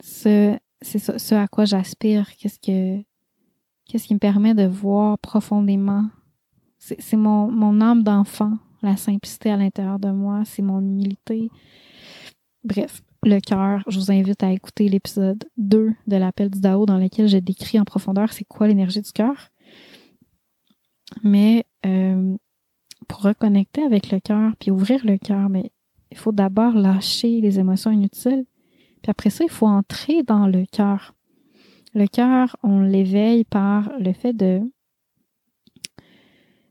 [0.00, 3.02] ce, c'est ce, à quoi j'aspire, qu'est-ce que
[3.86, 6.06] qu'est-ce qui me permet de voir profondément.
[6.78, 11.48] C'est, mon, mon âme d'enfant, la simplicité à l'intérieur de moi, c'est mon humilité.
[12.64, 16.98] Bref, le cœur, je vous invite à écouter l'épisode 2 de l'appel du Dao dans
[16.98, 19.50] lequel je décris en profondeur c'est quoi l'énergie du cœur.
[21.22, 22.36] Mais euh,
[23.06, 25.70] pour reconnecter avec le cœur puis ouvrir le cœur, mais
[26.10, 28.44] il faut d'abord lâcher les émotions inutiles.
[29.02, 31.14] Puis après ça, il faut entrer dans le cœur.
[31.94, 34.60] Le cœur, on l'éveille par le fait de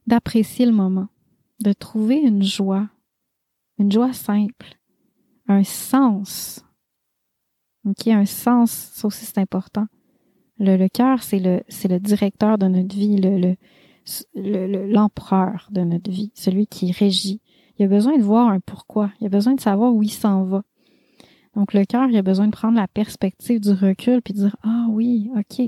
[0.07, 1.07] d'apprécier le moment,
[1.61, 2.89] de trouver une joie,
[3.77, 4.80] une joie simple,
[5.51, 6.63] un sens.
[7.85, 9.87] OK, un sens, ça aussi c'est important.
[10.59, 13.55] Le, cœur, c'est le, c'est le directeur de notre vie, le,
[14.35, 17.41] le, l'empereur de notre vie, celui qui régit.
[17.79, 19.11] Il a besoin de voir un pourquoi.
[19.19, 20.61] Il a besoin de savoir où il s'en va.
[21.55, 24.55] Donc le cœur, il a besoin de prendre la perspective du recul puis de dire
[24.63, 25.67] ah oui, ok.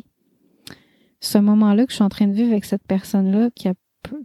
[1.20, 3.74] Ce moment-là que je suis en train de vivre avec cette personne-là qui a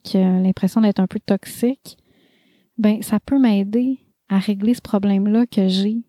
[0.02, 1.98] qui a l'impression d'être un peu toxique,
[2.78, 6.02] ben ça peut m'aider à régler ce problème-là que j'ai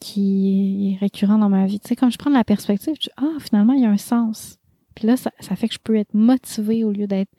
[0.00, 1.78] qui est récurrent dans ma vie.
[1.78, 3.96] Tu sais, quand je prends la perspective, je dis, ah, finalement, il y a un
[3.96, 4.58] sens.
[4.96, 7.30] Puis là, ça, ça fait que je peux être motivée au lieu d'être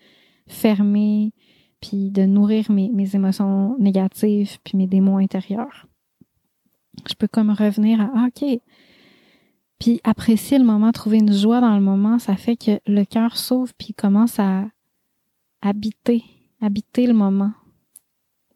[0.48, 1.34] fermée,
[1.82, 5.88] puis de nourrir mes, mes émotions négatives, puis mes démons intérieurs.
[7.08, 8.62] Je peux comme revenir à, ah, OK,
[9.80, 13.36] puis apprécier le moment, trouver une joie dans le moment, ça fait que le cœur
[13.36, 14.66] s'ouvre puis commence à
[15.62, 16.24] habiter,
[16.62, 17.52] habiter le moment.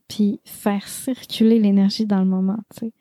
[0.08, 2.94] Puis faire circuler l'énergie dans le moment, tu sais.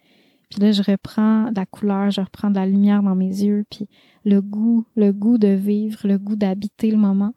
[0.50, 3.64] Puis là, je reprends de la couleur, je reprends de la lumière dans mes yeux,
[3.68, 3.88] puis
[4.24, 7.34] le goût, le goût de vivre, le goût d'habiter le moment.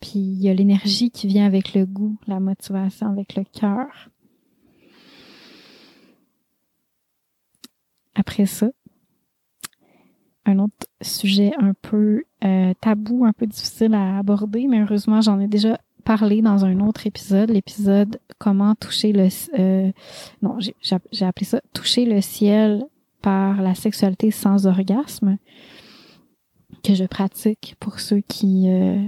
[0.00, 4.10] Puis il y a l'énergie qui vient avec le goût, la motivation avec le cœur.
[8.14, 8.70] Après ça,
[10.46, 15.40] un autre sujet un peu euh, tabou, un peu difficile à aborder, mais heureusement, j'en
[15.40, 19.28] ai déjà parlé dans un autre épisode, l'épisode comment toucher le
[19.58, 19.90] euh,
[20.40, 22.86] non, j'ai appelé ça toucher le ciel
[23.22, 25.36] par la sexualité sans orgasme
[26.84, 29.02] que je pratique pour ceux qui euh,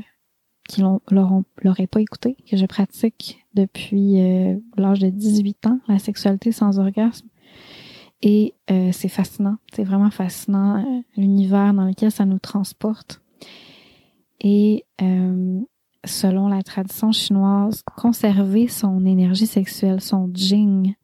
[0.68, 6.52] qui l'auraient pas écouté, que je pratique depuis euh, l'âge de 18 ans, la sexualité
[6.52, 7.26] sans orgasme.
[8.20, 13.22] Et euh, c'est fascinant, c'est vraiment fascinant euh, l'univers dans lequel ça nous transporte.
[14.40, 14.84] Et
[16.04, 20.94] selon la tradition chinoise, conserver son énergie sexuelle, son jing,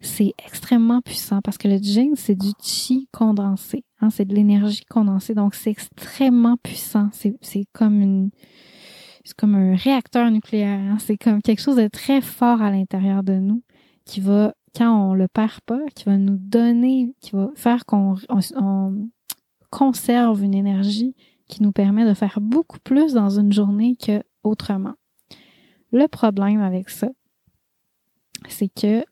[0.00, 3.84] c'est extrêmement puissant parce que le jing, c'est du chi condensé.
[4.00, 7.08] Hein, c'est de l'énergie condensée, donc c'est extrêmement puissant.
[7.12, 8.30] C'est, comme une,
[9.42, 10.78] un réacteur nucléaire.
[10.78, 10.98] Hein.
[11.00, 13.62] C'est comme quelque chose de très fort à l'intérieur de nous
[14.04, 18.14] qui va quand on le perd pas, qui va nous donner, qui va faire qu'on
[19.70, 21.14] conserve une énergie
[21.48, 24.94] qui nous permet de faire beaucoup plus dans une journée que autrement.
[25.92, 27.08] Le problème avec ça,
[28.48, 29.04] c'est que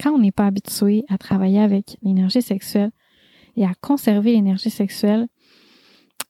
[0.00, 2.92] quand on n'est pas habitué à travailler avec l'énergie sexuelle
[3.56, 5.26] et à conserver l'énergie sexuelle,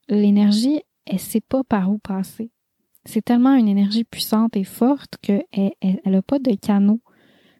[0.08, 2.50] l'énergie, elle sait pas par où passer.
[3.04, 7.00] C'est tellement une énergie puissante et forte qu'elle elle, a pas de canaux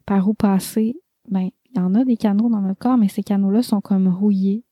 [0.07, 0.97] par où passer,
[1.31, 4.09] ben, il y en a des canaux dans notre corps, mais ces canaux-là sont comme
[4.09, 4.65] rouillés,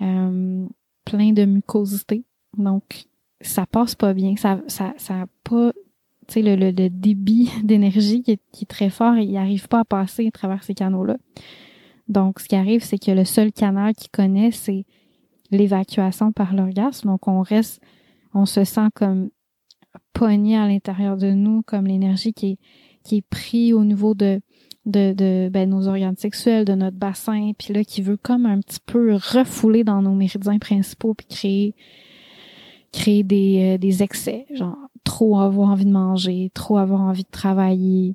[0.00, 0.66] euh,
[1.04, 2.24] pleins de mucosité.
[2.56, 3.06] Donc,
[3.40, 4.36] ça passe pas bien.
[4.36, 5.72] Ça, ça, ça a pas,
[6.26, 10.26] tu sais, le, le, débit d'énergie qui est, très fort il arrive pas à passer
[10.26, 11.16] à travers ces canaux-là.
[12.08, 14.84] Donc, ce qui arrive, c'est que le seul canal qu'il connaît, c'est
[15.50, 17.08] l'évacuation par l'orgasme.
[17.08, 17.80] Donc, on reste,
[18.34, 19.30] on se sent comme
[20.12, 22.58] pogné à l'intérieur de nous, comme l'énergie qui est,
[23.04, 24.40] qui est pris au niveau de
[24.86, 28.60] de, de ben, nos organes sexuels, de notre bassin, puis là qui veut comme un
[28.60, 31.74] petit peu refouler dans nos méridiens principaux puis créer
[32.94, 37.30] créer des, euh, des excès, genre trop avoir envie de manger, trop avoir envie de
[37.30, 38.14] travailler,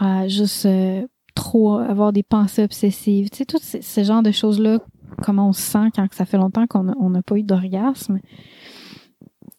[0.00, 4.30] euh, juste euh, trop avoir des pensées obsessives, tu sais tout ce, ce genre de
[4.30, 4.78] choses là,
[5.22, 8.20] comment on se sent quand ça fait longtemps qu'on n'a pas eu d'orgasme,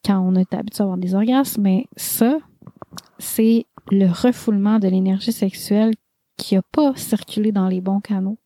[0.06, 2.38] quand on est habitué à avoir des orgasmes, mais ça
[3.20, 5.94] c'est le refoulement de l'énergie sexuelle
[6.38, 8.38] qui n'a pas circulé dans les bons canaux.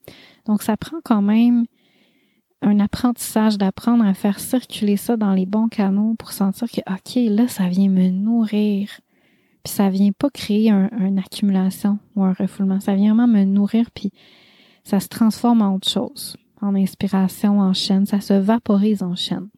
[0.45, 1.65] Donc, ça prend quand même
[2.61, 7.35] un apprentissage d'apprendre à faire circuler ça dans les bons canaux pour sentir que, OK,
[7.35, 8.89] là, ça vient me nourrir.
[9.63, 12.79] Puis ça vient pas créer un, une accumulation ou un refoulement.
[12.79, 14.11] Ça vient vraiment me nourrir, puis
[14.83, 16.37] ça se transforme en autre chose.
[16.61, 18.05] En inspiration, en chaîne.
[18.05, 19.49] Ça se vaporise en chaîne.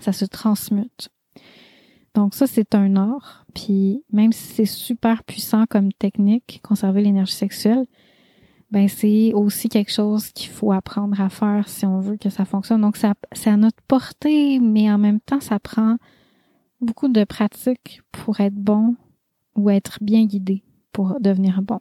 [0.00, 1.10] Ça se transmute.
[2.14, 3.44] Donc ça, c'est un art.
[3.54, 7.86] Puis même si c'est super puissant comme technique, conserver l'énergie sexuelle,
[8.70, 12.44] ben c'est aussi quelque chose qu'il faut apprendre à faire si on veut que ça
[12.44, 12.80] fonctionne.
[12.82, 15.96] Donc ça, c'est à notre portée, mais en même temps, ça prend
[16.80, 18.96] beaucoup de pratique pour être bon
[19.56, 21.80] ou être bien guidé pour devenir bon.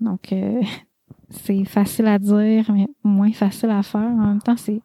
[0.00, 0.62] Donc euh,
[1.30, 4.00] c'est facile à dire, mais moins facile à faire.
[4.00, 4.82] En même temps, c'est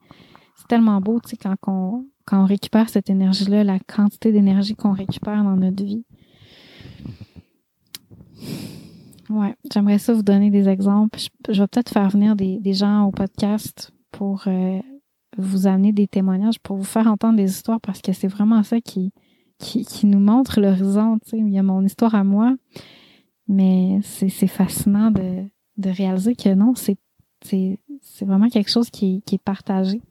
[0.56, 4.76] c'est tellement beau, tu sais, quand on, quand on récupère cette énergie-là, la quantité d'énergie
[4.76, 6.03] qu'on récupère dans notre vie.
[9.30, 11.19] Ouais, j'aimerais ça vous donner des exemples.
[11.49, 14.80] Je, vais peut-être faire venir des, gens au podcast pour euh,
[15.38, 18.80] vous amener des témoignages, pour vous faire entendre des histoires, parce que c'est vraiment ça
[18.82, 19.11] qui,
[20.03, 21.17] nous montre l'horizon.
[21.34, 22.55] Il y a mon histoire à moi,
[23.47, 25.43] mais c'est fascinant de,
[25.78, 26.97] de réaliser que non, c'est
[28.21, 30.01] vraiment quelque chose qui, qui est partagé.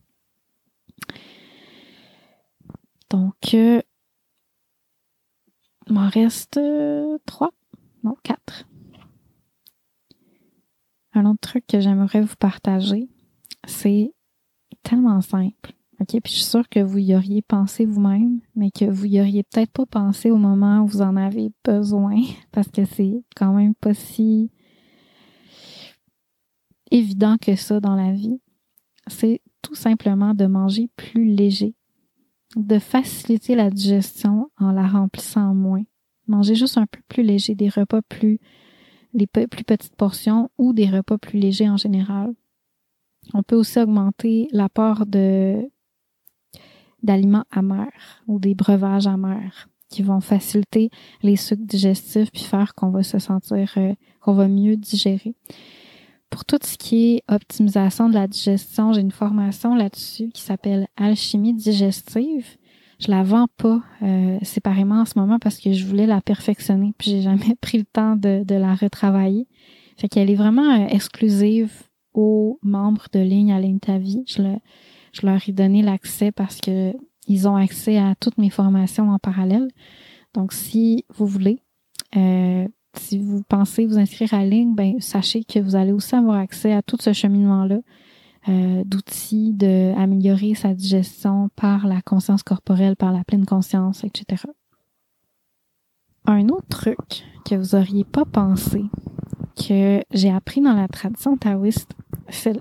[3.10, 3.80] Donc, euh,
[5.86, 7.50] il m'en reste euh, trois,
[8.02, 8.66] non, quatre.
[11.12, 13.08] Un autre truc que j'aimerais vous partager,
[13.66, 14.12] c'est
[14.82, 16.08] tellement simple, OK?
[16.08, 19.42] Puis je suis sûre que vous y auriez pensé vous-même, mais que vous y auriez
[19.44, 22.20] peut-être pas pensé au moment où vous en avez besoin,
[22.52, 24.50] parce que c'est quand même pas si
[26.90, 28.40] évident que ça dans la vie.
[29.06, 31.74] C'est tout simplement de manger plus léger,
[32.56, 35.82] de faciliter la digestion en la remplissant moins.
[36.26, 38.38] Manger juste un peu plus léger, des repas plus,
[39.12, 42.34] les plus petites portions ou des repas plus légers en général.
[43.32, 45.70] On peut aussi augmenter l'apport de
[47.02, 50.90] d'aliments amers ou des breuvages amers qui vont faciliter
[51.22, 55.34] les sucres digestifs puis faire qu'on va se sentir euh, qu'on va mieux digérer.
[56.34, 60.88] Pour tout ce qui est optimisation de la digestion, j'ai une formation là-dessus qui s'appelle
[60.96, 62.56] Alchimie digestive.
[62.98, 66.92] Je la vends pas euh, séparément en ce moment parce que je voulais la perfectionner
[66.98, 69.46] puis j'ai jamais pris le temps de, de la retravailler.
[69.96, 71.70] Fait qu'elle est vraiment euh, exclusive
[72.14, 73.78] aux membres de Ligne à Ligne.
[74.26, 74.42] Je,
[75.12, 76.92] je leur ai donné l'accès parce que
[77.28, 79.68] ils ont accès à toutes mes formations en parallèle.
[80.34, 81.60] Donc, si vous voulez,
[82.16, 82.66] euh,
[82.98, 86.72] si vous pensez vous inscrire à ligne, ben sachez que vous allez aussi avoir accès
[86.72, 87.78] à tout ce cheminement-là
[88.48, 94.44] euh, d'outils d'améliorer sa digestion par la conscience corporelle, par la pleine conscience, etc.
[96.26, 98.84] Un autre truc que vous auriez pas pensé
[99.56, 101.94] que j'ai appris dans la tradition taoïste,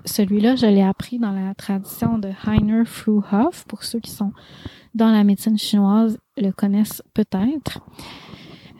[0.05, 3.65] celui-là, je l'ai appris dans la tradition de Heiner Fruhoff.
[3.65, 4.31] Pour ceux qui sont
[4.93, 7.79] dans la médecine chinoise, le connaissent peut-être.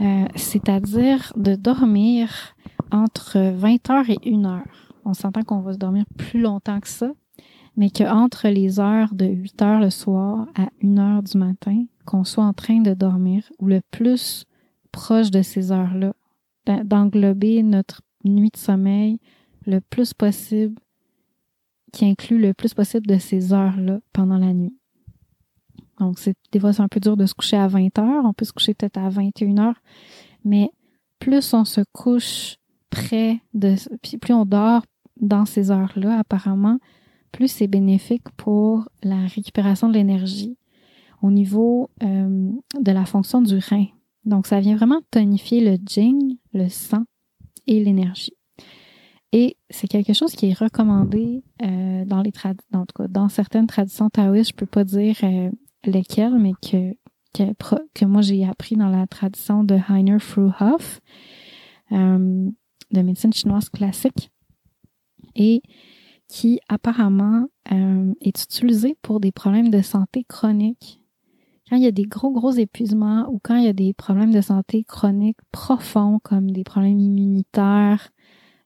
[0.04, 2.56] Euh, c'est-à-dire de dormir
[2.92, 4.92] entre 20 heures et 1 heure.
[5.06, 7.12] On s'entend qu'on va se dormir plus longtemps que ça,
[7.78, 12.26] mais qu'entre les heures de 8 heures le soir à 1 heure du matin, qu'on
[12.26, 14.46] soit en train de dormir ou le plus
[14.92, 16.14] proche de ces heures-là,
[16.84, 19.20] d'englober notre nuit de sommeil
[19.66, 20.82] le plus possible,
[21.94, 24.76] qui inclut le plus possible de ces heures-là pendant la nuit.
[26.00, 28.26] Donc, c'est, des fois, c'est un peu dur de se coucher à 20 heures.
[28.26, 29.82] On peut se coucher peut-être à 21 heures.
[30.44, 30.70] Mais
[31.20, 32.58] plus on se couche
[32.90, 34.84] près de, puis plus on dort
[35.20, 36.80] dans ces heures-là, apparemment,
[37.32, 40.58] plus c'est bénéfique pour la récupération de l'énergie
[41.22, 43.86] au niveau euh, de la fonction du rein.
[44.26, 47.04] Donc, ça vient vraiment tonifier le jing, le sang
[47.68, 48.36] et l'énergie.
[49.32, 52.32] Et c'est quelque chose qui est recommandé euh, dans les
[52.70, 54.52] dans, dans certaines traditions taoïstes.
[54.52, 55.50] Je peux pas dire euh,
[55.86, 56.94] lesquels, mais que,
[57.94, 61.02] que, moi j'ai appris dans la tradition de Heiner Fruhoff,
[61.92, 62.50] euh,
[62.92, 64.32] de médecine chinoise classique,
[65.36, 65.62] et
[66.28, 71.00] qui apparemment euh, est utilisé pour des problèmes de santé chroniques.
[71.70, 74.32] Quand il y a des gros, gros épuisements ou quand il y a des problèmes
[74.32, 78.10] de santé chroniques profonds comme des problèmes immunitaires,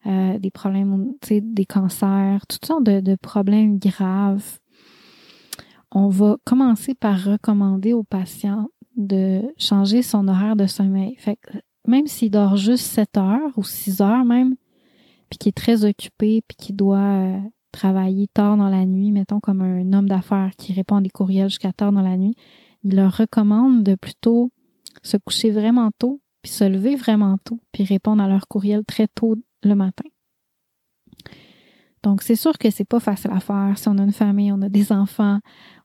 [0.08, 4.60] euh, des problèmes, des cancers, toutes sortes de, de problèmes graves
[5.92, 11.16] on va commencer par recommander aux patients de changer son horaire de sommeil.
[11.18, 11.40] Fait
[11.88, 14.56] même s'il dort juste 7 heures ou 6 heures même,
[15.30, 17.40] puis qu'il est très occupé, puis qu'il doit euh,
[17.72, 21.50] travailler tard dans la nuit, mettons comme un homme d'affaires qui répond à des courriels
[21.50, 22.36] jusqu'à tard dans la nuit,
[22.84, 24.52] il leur recommande de plutôt
[25.04, 29.08] se coucher vraiment tôt, puis se lever vraiment tôt, puis répondre à leurs courriels très
[29.08, 30.06] tôt le matin.
[32.08, 34.62] Donc, c'est sûr que c'est pas facile à faire si on a une famille, on
[34.62, 35.40] a des enfants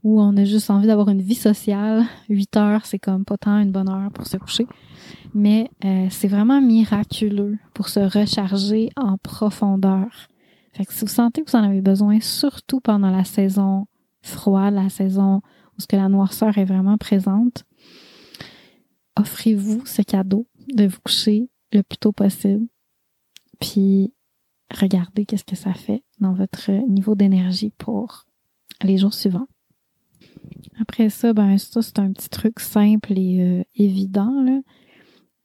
[0.04, 2.04] ou on a juste envie d'avoir une vie sociale.
[2.28, 4.68] 8 heures, c'est comme pas tant une bonne heure pour se coucher.
[5.34, 10.28] Mais euh, c'est vraiment miraculeux pour se recharger en profondeur.
[10.74, 13.86] Fait que si vous sentez que vous en avez besoin, surtout pendant la saison
[14.20, 15.40] froide, la saison
[15.76, 17.64] où la noirceur est vraiment présente,
[19.18, 22.68] offrez-vous ce cadeau de vous coucher le plus tôt possible.
[23.58, 24.14] Puis
[24.80, 28.24] regardez qu'est-ce que ça fait dans votre niveau d'énergie pour
[28.82, 29.48] les jours suivants.
[30.80, 34.60] Après ça, ben ça, c'est un petit truc simple et euh, évident, là.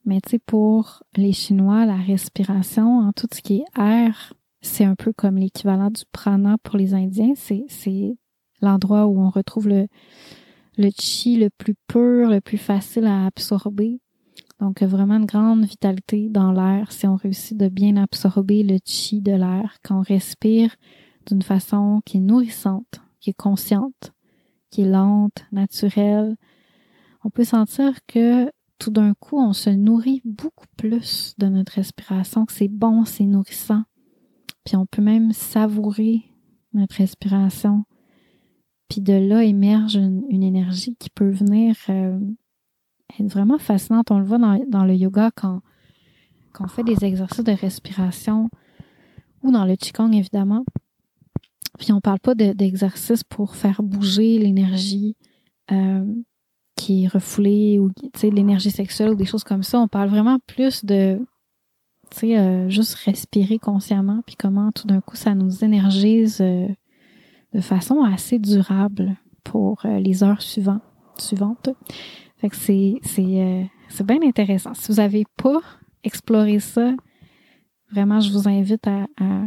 [0.04, 4.84] Mais tu sais, pour les Chinois, la respiration, en tout ce qui est air, c'est
[4.84, 7.34] un peu comme l'équivalent du prana pour les Indiens.
[7.36, 8.16] C'est,
[8.60, 9.86] l'endroit où on retrouve le,
[10.78, 14.00] le chi le plus pur, le plus facile à absorber.
[14.60, 19.20] Donc, vraiment une grande vitalité dans l'air si on réussit de bien absorber le chi
[19.20, 20.74] de l'air, quand on respire
[21.26, 24.12] d'une façon qui est nourrissante, qui est consciente,
[24.70, 26.36] qui est lente, naturelle.
[27.24, 32.46] On peut sentir que tout d'un coup, on se nourrit beaucoup plus de notre respiration,
[32.46, 33.82] que c'est bon, c'est nourrissant.
[34.64, 36.24] Puis on peut même savourer
[36.72, 37.84] notre respiration.
[38.88, 42.18] Puis de là émerge une, énergie qui peut venir euh,
[43.18, 44.10] est vraiment fascinante.
[44.10, 45.60] On le voit dans, le yoga quand,
[46.52, 48.50] quand on fait des exercices de respiration
[49.42, 50.64] ou dans le Qigong, évidemment.
[51.78, 55.16] Puis on parle pas d'exercice pour faire bouger l'énergie
[55.70, 56.04] euh,
[56.76, 57.90] qui est refoulée ou
[58.22, 59.78] l'énergie sexuelle ou des choses comme ça.
[59.78, 61.20] On parle vraiment plus de
[62.22, 66.66] euh, juste respirer consciemment, puis comment tout d'un coup ça nous énergise euh,
[67.54, 71.70] de façon assez durable pour les heures suivantes.
[72.38, 74.74] Fait que c'est c'est c'est bien intéressant.
[74.74, 75.60] Si vous n'avez pas
[76.04, 76.94] exploré ça,
[77.90, 79.46] vraiment je vous invite à, à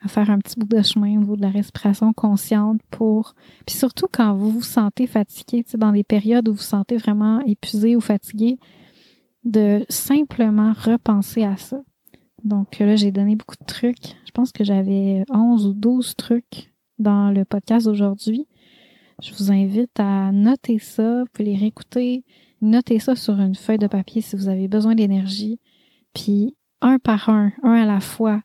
[0.00, 3.34] à faire un petit bout de chemin au niveau de la respiration consciente pour
[3.66, 7.40] puis surtout quand vous vous sentez fatigué, dans des périodes où vous vous sentez vraiment
[7.40, 8.58] épuisé ou fatigué,
[9.44, 11.80] de simplement repenser à ça.
[12.44, 14.16] Donc là, j'ai donné beaucoup de trucs.
[14.26, 18.46] Je pense que j'avais 11 ou 12 trucs dans le podcast aujourd'hui.
[19.22, 22.24] Je vous invite à noter ça, vous pouvez les réécouter,
[22.60, 25.58] notez ça sur une feuille de papier si vous avez besoin d'énergie,
[26.12, 28.42] puis un par un, un à la fois,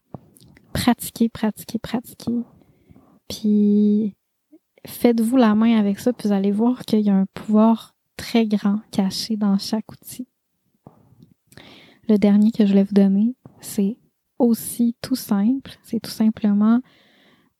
[0.74, 2.39] pratiquez, pratiquez, pratiquez.
[3.28, 4.15] Puis
[4.88, 8.45] faites-vous la main avec ça, puis vous allez voir qu'il y a un pouvoir très
[8.45, 10.28] grand caché dans chaque outil.
[12.07, 13.97] Le dernier que je voulais vous donner, c'est
[14.39, 15.72] aussi tout simple.
[15.84, 16.80] C'est tout simplement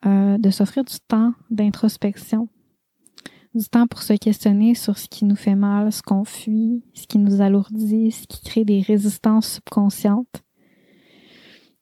[0.06, 2.50] euh, de s'offrir du temps d'introspection,
[3.54, 7.06] du temps pour se questionner sur ce qui nous fait mal, ce qu'on fuit, ce
[7.08, 10.44] qui nous alourdit, ce qui crée des résistances subconscientes.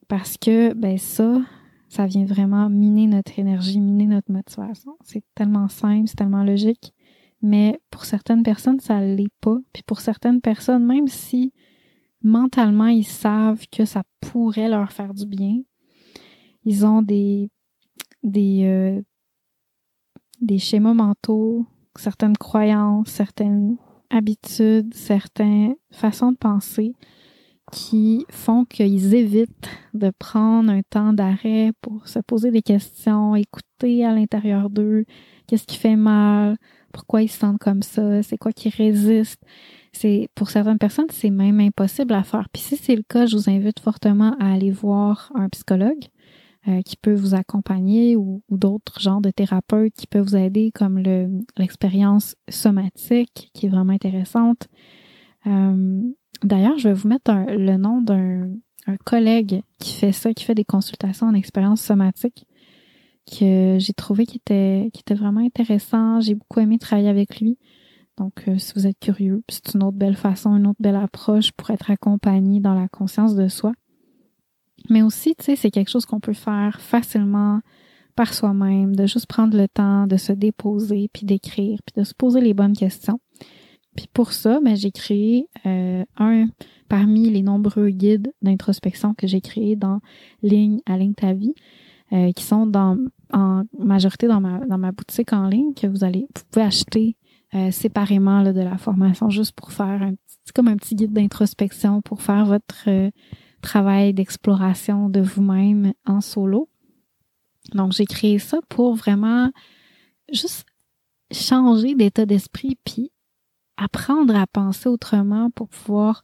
[0.08, 1.42] Parce que, ben ça,
[1.88, 4.98] ça vient vraiment miner notre énergie, miner notre motivation.
[5.04, 6.94] C'est tellement simple, c'est tellement logique.
[7.42, 9.58] Mais pour certaines personnes, ça l'est pas.
[9.72, 11.54] Puis pour certaines personnes, même si
[12.22, 15.62] mentalement ils savent que ça pourrait leur faire du bien,
[16.66, 17.50] ils ont des
[18.24, 19.02] des euh,
[20.42, 21.66] des schémas mentaux,
[21.96, 23.78] certaines croyances, certaines
[24.10, 26.94] habitudes, certaines façons de penser
[27.72, 34.06] qui font qu'ils évitent de prendre un temps d'arrêt pour se poser des questions, écouter
[34.06, 35.06] à l'intérieur d'eux
[35.48, 36.58] qu'est-ce qui fait mal,
[36.92, 39.42] pourquoi ils se sentent comme ça, c'est quoi qui résiste.
[39.92, 42.48] C'est pour certaines personnes, c'est même impossible à faire.
[42.52, 46.06] Puis si c'est le cas, je vous invite fortement à aller voir un psychologue
[46.70, 51.00] euh, qui peut vous accompagner ou, d'autres genres de thérapeutes qui peuvent vous aider, comme
[51.58, 54.68] l'expérience somatique qui est vraiment intéressante.
[55.48, 56.02] Euh,
[56.44, 58.50] D'ailleurs, je vais vous mettre le nom d'un
[59.06, 62.46] collègue qui fait ça, qui fait des consultations en expérience somatique,
[63.30, 66.22] que j'ai trouvé qui était, vraiment intéressant.
[66.22, 67.58] J'ai beaucoup aimé travailler avec lui.
[68.18, 71.52] Donc, euh, si vous êtes curieux, c'est une autre belle façon, une autre belle approche
[71.52, 73.72] pour être accompagné dans la conscience de soi.
[74.90, 77.62] Mais aussi, tu sais, c'est quelque chose qu'on peut faire facilement
[78.16, 82.14] par soi-même, de juste prendre le temps de se déposer, puis d'écrire, puis de se
[82.14, 83.20] poser les bonnes questions.
[83.96, 86.48] Puis pour ça, ben, j'ai créé euh, un
[86.90, 90.02] parmi les nombreux guides d'introspection que j'ai créés dans
[90.42, 91.54] Ligne à Ligne ta vie,
[92.12, 92.98] euh, qui sont dans
[93.32, 97.16] en majorité dans ma dans ma boutique en ligne que vous allez vous pouvez acheter
[97.54, 101.14] euh, séparément là, de la formation juste pour faire un petit comme un petit guide
[101.14, 102.90] d'introspection pour faire votre
[103.60, 106.70] travail d'exploration de vous-même en solo.
[107.74, 109.52] Donc j'ai créé ça pour vraiment
[110.32, 110.66] juste
[111.32, 113.12] changer d'état d'esprit puis
[113.78, 116.24] apprendre à penser autrement pour pouvoir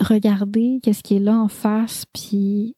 [0.00, 2.76] regarder qu'est-ce qui est là en face, puis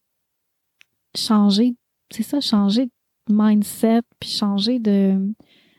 [1.15, 1.77] changer,
[2.11, 2.93] c'est ça, changer de
[3.29, 5.35] mindset, puis changer de,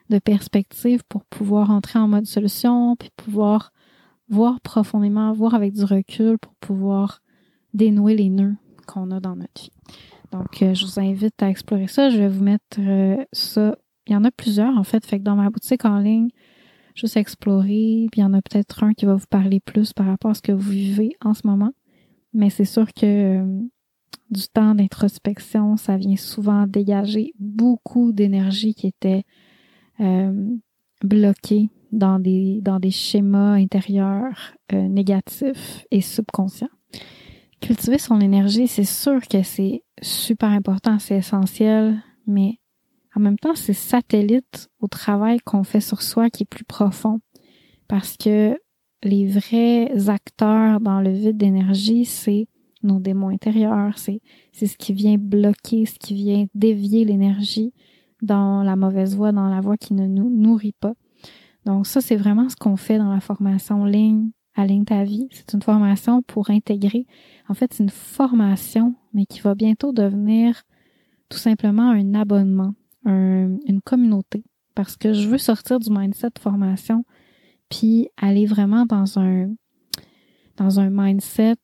[0.10, 3.72] de perspective pour pouvoir entrer en mode solution, puis pouvoir
[4.30, 7.21] voir profondément, voir avec du recul pour pouvoir
[7.74, 8.56] dénouer les nœuds
[8.88, 9.72] qu'on a dans notre vie.
[10.32, 12.10] Donc, euh, je vous invite à explorer ça.
[12.10, 13.76] Je vais vous mettre euh, ça.
[14.08, 15.06] Il y en a plusieurs, en fait.
[15.06, 16.30] Fait que dans ma boutique en ligne,
[16.96, 18.08] juste explorer.
[18.12, 20.34] Puis il y en a peut-être un qui va vous parler plus par rapport à
[20.34, 21.72] ce que vous vivez en ce moment.
[22.34, 23.62] Mais c'est sûr que euh,
[24.30, 29.24] du temps d'introspection, ça vient souvent dégager beaucoup d'énergie qui était
[30.00, 30.56] euh,
[31.04, 36.70] bloquée dans des, dans des schémas intérieurs euh, négatifs et subconscients.
[37.62, 42.60] Cultiver son énergie, c'est sûr que c'est super important, c'est essentiel, mais
[43.16, 47.20] en même temps, c'est satellite au travail qu'on fait sur soi qui est plus profond.
[47.88, 48.58] Parce que
[49.04, 52.48] les vrais acteurs dans le vide d'énergie, c'est
[52.84, 54.22] nos démons intérieurs, c'est,
[54.54, 57.74] ce qui vient bloquer, ce qui vient dévier l'énergie
[58.24, 60.94] dans la mauvaise voie, dans la voie qui ne nous nourrit pas.
[61.66, 65.28] Donc ça, c'est vraiment ce qu'on fait dans la formation ligne à ligne ta vie.
[65.32, 67.06] C'est une formation pour intégrer.
[67.48, 70.64] En fait, c'est une formation, mais qui va bientôt devenir
[71.30, 72.74] tout simplement un abonnement
[73.04, 74.44] une communauté
[74.76, 77.04] parce que je veux sortir du mindset formation
[77.68, 79.50] puis aller vraiment dans un
[80.58, 81.56] dans un mindset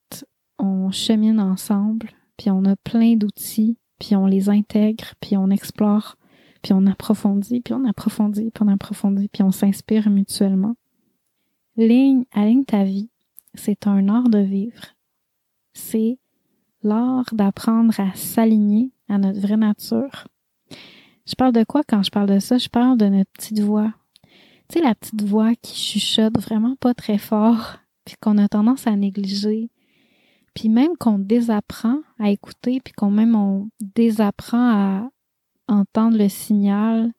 [0.57, 6.17] on chemine ensemble puis on a plein d'outils puis on les intègre, puis on explore,
[6.61, 10.75] puis on approfondit, puis on approfondit, puis on approfondit, puis on s'inspire mutuellement.
[11.77, 13.11] Ligne, aligne ta vie,
[13.53, 14.95] c'est un art de vivre.
[15.73, 16.17] C'est
[16.81, 20.27] l'art d'apprendre à s'aligner à notre vraie nature.
[21.27, 22.57] Je parle de quoi quand je parle de ça?
[22.57, 23.93] Je parle de notre petite voix.
[24.69, 28.87] Tu sais, la petite voix qui chuchote vraiment pas très fort, puis qu'on a tendance
[28.87, 29.69] à négliger,
[30.55, 35.11] puis même qu'on désapprend à écouter, puis qu'on même on désapprend à
[35.67, 37.11] entendre le signal,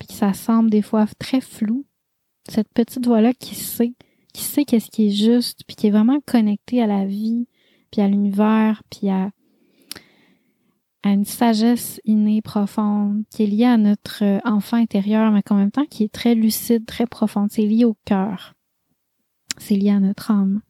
[0.00, 1.84] puis que ça semble des fois très flou.
[2.48, 3.94] Cette petite voix-là qui sait,
[4.32, 7.46] qui sait qu'est-ce qui est juste, puis qui est vraiment connectée à la vie,
[7.90, 9.30] puis à l'univers, puis à,
[11.02, 15.70] à une sagesse innée profonde, qui est liée à notre enfant intérieur, mais qu'en même
[15.70, 17.50] temps qui est très lucide, très profonde.
[17.50, 18.54] C'est lié au cœur.
[19.58, 20.60] C'est lié à notre âme.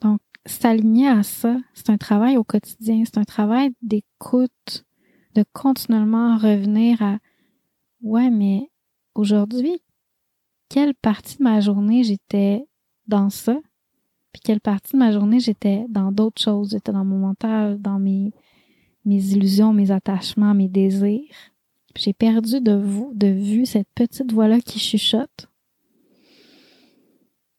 [0.00, 4.84] Donc, s'aligner à ça, c'est un travail au quotidien, c'est un travail d'écoute,
[5.34, 7.18] de continuellement revenir à
[8.02, 8.70] ouais, mais
[9.14, 9.80] aujourd'hui,
[10.74, 12.66] quelle partie de ma journée j'étais
[13.06, 13.56] dans ça,
[14.32, 18.00] puis quelle partie de ma journée j'étais dans d'autres choses, j'étais dans mon mental, dans
[18.00, 18.32] mes
[19.04, 21.30] mes illusions, mes attachements, mes désirs.
[21.94, 25.48] J'ai perdu de vous, de vue cette petite voix-là qui chuchote.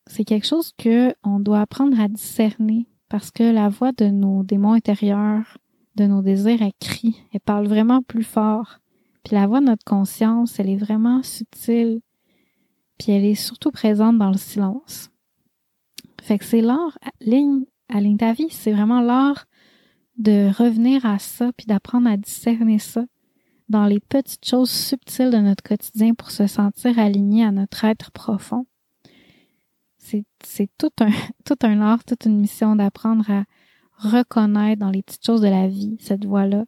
[0.07, 4.43] C'est quelque chose que on doit apprendre à discerner parce que la voix de nos
[4.43, 5.57] démons intérieurs,
[5.95, 8.79] de nos désirs, elle crie, elle parle vraiment plus fort.
[9.23, 12.01] Puis la voix de notre conscience, elle est vraiment subtile.
[12.97, 15.09] Puis elle est surtout présente dans le silence.
[16.21, 19.45] Fait que c'est l'art, ligne, à ligne ta vie, c'est vraiment l'art
[20.17, 23.05] de revenir à ça, puis d'apprendre à discerner ça
[23.67, 28.11] dans les petites choses subtiles de notre quotidien pour se sentir aligné à notre être
[28.11, 28.65] profond.
[29.97, 31.09] C'est tout un,
[31.45, 33.43] tout un art, toute une mission d'apprendre à
[33.97, 36.65] reconnaître dans les petites choses de la vie cette voix-là,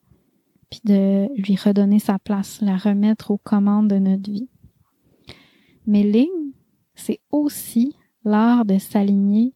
[0.70, 4.50] puis de lui redonner sa place, la remettre aux commandes de notre vie.
[5.88, 6.52] Mais ligne,
[6.94, 9.54] c'est aussi l'art de s'aligner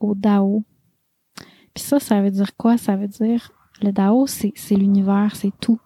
[0.00, 0.64] au Dao,
[1.74, 2.76] puis ça, ça veut dire quoi?
[2.76, 5.80] Ça veut dire le Dao, c'est, l'univers, c'est tout.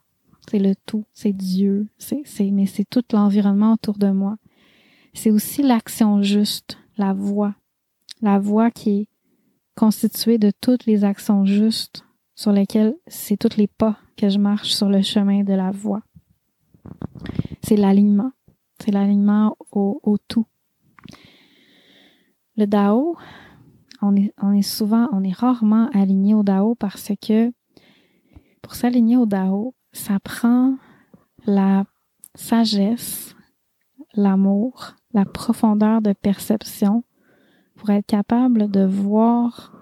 [0.50, 4.36] C'est le tout, c'est Dieu, c'est, mais c'est tout l'environnement autour de moi.
[5.12, 7.54] C'est aussi l'action juste, la voie.
[8.22, 9.08] La voie qui est
[9.74, 12.04] constituée de toutes les actions justes
[12.36, 16.02] sur lesquelles c'est tous les pas que je marche sur le chemin de la voie.
[17.62, 18.30] C'est l'alignement.
[18.78, 20.46] C'est l'alignement au, tout.
[22.56, 23.16] Le Dao,
[24.02, 27.52] on est, on est souvent, on est rarement aligné au Dao parce que
[28.62, 30.76] pour s'aligner au Dao, ça prend
[31.46, 31.84] la
[32.34, 33.34] sagesse,
[34.14, 37.04] l'amour, la profondeur de perception
[37.76, 39.72] pour être capable de voir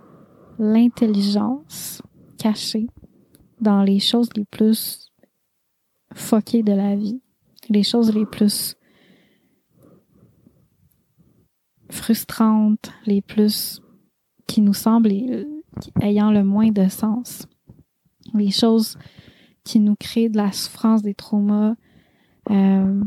[0.58, 2.02] l'intelligence
[2.38, 2.88] cachée
[3.60, 5.10] dans les choses les plus
[6.12, 7.20] foquées de la vie,
[7.68, 8.76] les choses les plus
[11.94, 13.80] frustrantes, les plus
[14.46, 15.12] qui nous semblent
[16.00, 17.46] ayant le moins de sens.
[18.34, 18.98] Les choses
[19.64, 21.74] qui nous créent de la souffrance, des traumas,
[22.50, 23.02] euh,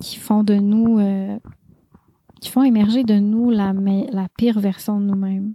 [0.00, 1.38] qui font de nous, euh,
[2.40, 5.54] qui font émerger de nous la, la pire version de nous-mêmes.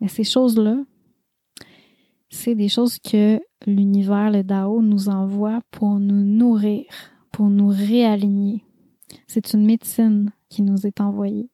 [0.00, 0.76] Mais ces choses-là,
[2.30, 6.84] c'est des choses que l'univers, le Dao, nous envoie pour nous nourrir,
[7.32, 8.64] pour nous réaligner.
[9.26, 11.50] C'est une médecine qui nous est envoyée.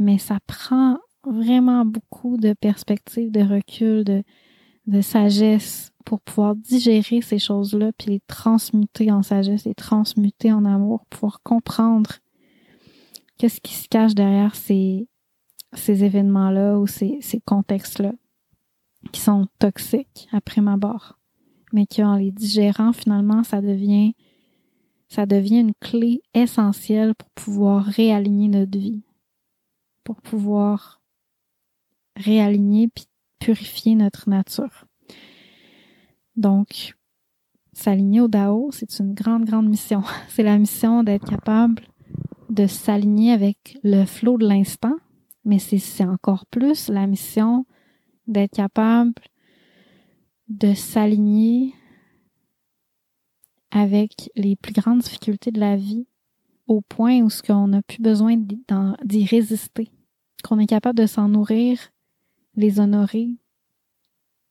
[0.00, 7.38] Mais ça prend vraiment beaucoup de perspectives, de recul, de, sagesse pour pouvoir digérer ces
[7.38, 12.10] choses-là, puis les transmuter en sagesse, les transmuter en amour, pouvoir comprendre
[13.36, 15.06] qu'est-ce qui se cache derrière ces,
[15.86, 18.12] événements-là ou ces, ces contextes-là
[19.12, 21.20] qui sont toxiques après ma barre,
[21.72, 24.14] mais qu'en les digérant, finalement, ça devient
[25.08, 29.02] ça devient une clé essentielle pour pouvoir réaligner notre vie,
[30.04, 31.00] pour pouvoir
[32.16, 33.06] réaligner puis
[33.38, 34.86] purifier notre nature.
[36.36, 36.94] Donc,
[37.72, 40.02] s'aligner au Dao, c'est une grande, grande mission.
[40.28, 41.82] C'est la mission d'être capable
[42.48, 44.96] de s'aligner avec le flot de l'instant,
[45.44, 47.64] mais c'est encore plus la mission
[48.26, 49.14] d'être capable
[50.48, 51.72] de s'aligner
[53.70, 56.08] avec les plus grandes difficultés de la vie
[56.70, 59.90] au point où ce qu'on n'a plus besoin d'y résister,
[60.44, 61.80] qu'on est capable de s'en nourrir
[62.54, 63.30] les honorer,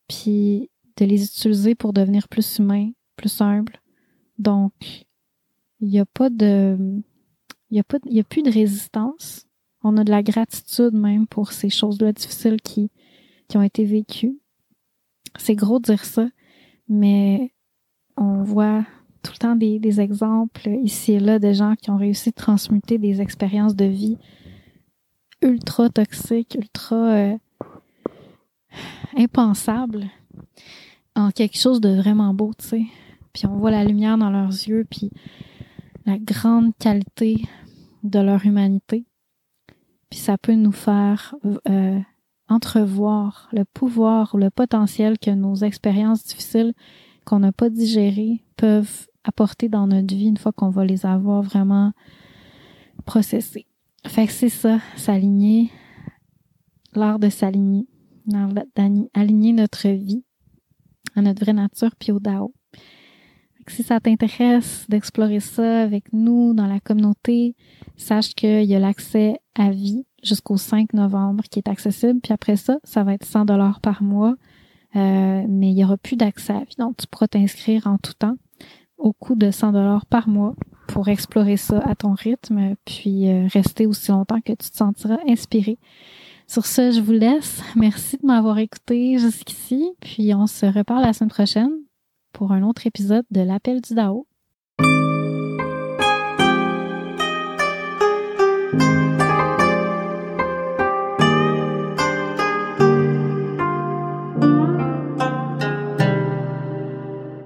[0.09, 3.79] puis de les utiliser pour devenir plus humain, plus humble.
[4.37, 4.73] Donc,
[5.79, 6.77] il n'y a pas de,
[7.71, 9.45] il y a pas, il a plus de résistance.
[9.81, 12.91] On a de la gratitude même pour ces choses-là difficiles qui,
[13.47, 14.37] qui ont été vécues.
[15.37, 16.27] C'est gros de dire ça,
[16.89, 17.53] mais
[18.17, 18.85] on voit
[19.23, 22.97] tout le temps des, exemples ici et là de gens qui ont réussi à transmuter
[22.97, 24.17] des expériences de vie
[25.41, 27.37] ultra toxiques, ultra euh,
[29.17, 30.05] impensables
[31.15, 32.83] en quelque chose de vraiment beau, tu sais.
[33.33, 35.11] Puis on voit la lumière dans leurs yeux, puis
[36.05, 37.37] la grande qualité
[38.03, 39.05] de leur humanité.
[40.09, 41.35] Puis ça peut nous faire
[41.67, 41.99] euh,
[42.47, 46.73] entrevoir le pouvoir ou le potentiel que nos expériences difficiles
[47.29, 51.43] qu'on n'a pas digérées peuvent apporter dans notre vie une fois qu'on va les avoir
[51.43, 51.91] vraiment
[53.05, 53.67] processées.
[54.07, 55.69] Fait que c'est ça, s'aligner,
[56.95, 57.87] l'art de s'aligner,
[58.25, 60.23] d'aligner notre vie
[61.15, 62.53] à notre vraie nature puis au Dao.
[63.67, 67.55] Si ça t'intéresse d'explorer ça avec nous dans la communauté,
[67.97, 72.19] sache qu'il y a l'accès à vie jusqu'au 5 novembre qui est accessible.
[72.19, 74.35] Puis après ça, ça va être 100 dollars par mois,
[74.95, 76.63] mais il y aura plus d'accès à.
[76.77, 78.35] Donc, tu pourras t'inscrire en tout temps
[78.99, 80.55] au coût de 100 dollars par mois
[80.87, 85.19] pour explorer ça à ton rythme, puis euh, rester aussi longtemps que tu te sentiras
[85.27, 85.77] inspiré.
[86.47, 87.61] Sur ce, je vous laisse.
[87.75, 91.71] Merci de m'avoir écouté jusqu'ici, puis on se reparle la semaine prochaine
[92.33, 94.25] pour un autre épisode de l'appel du DAO.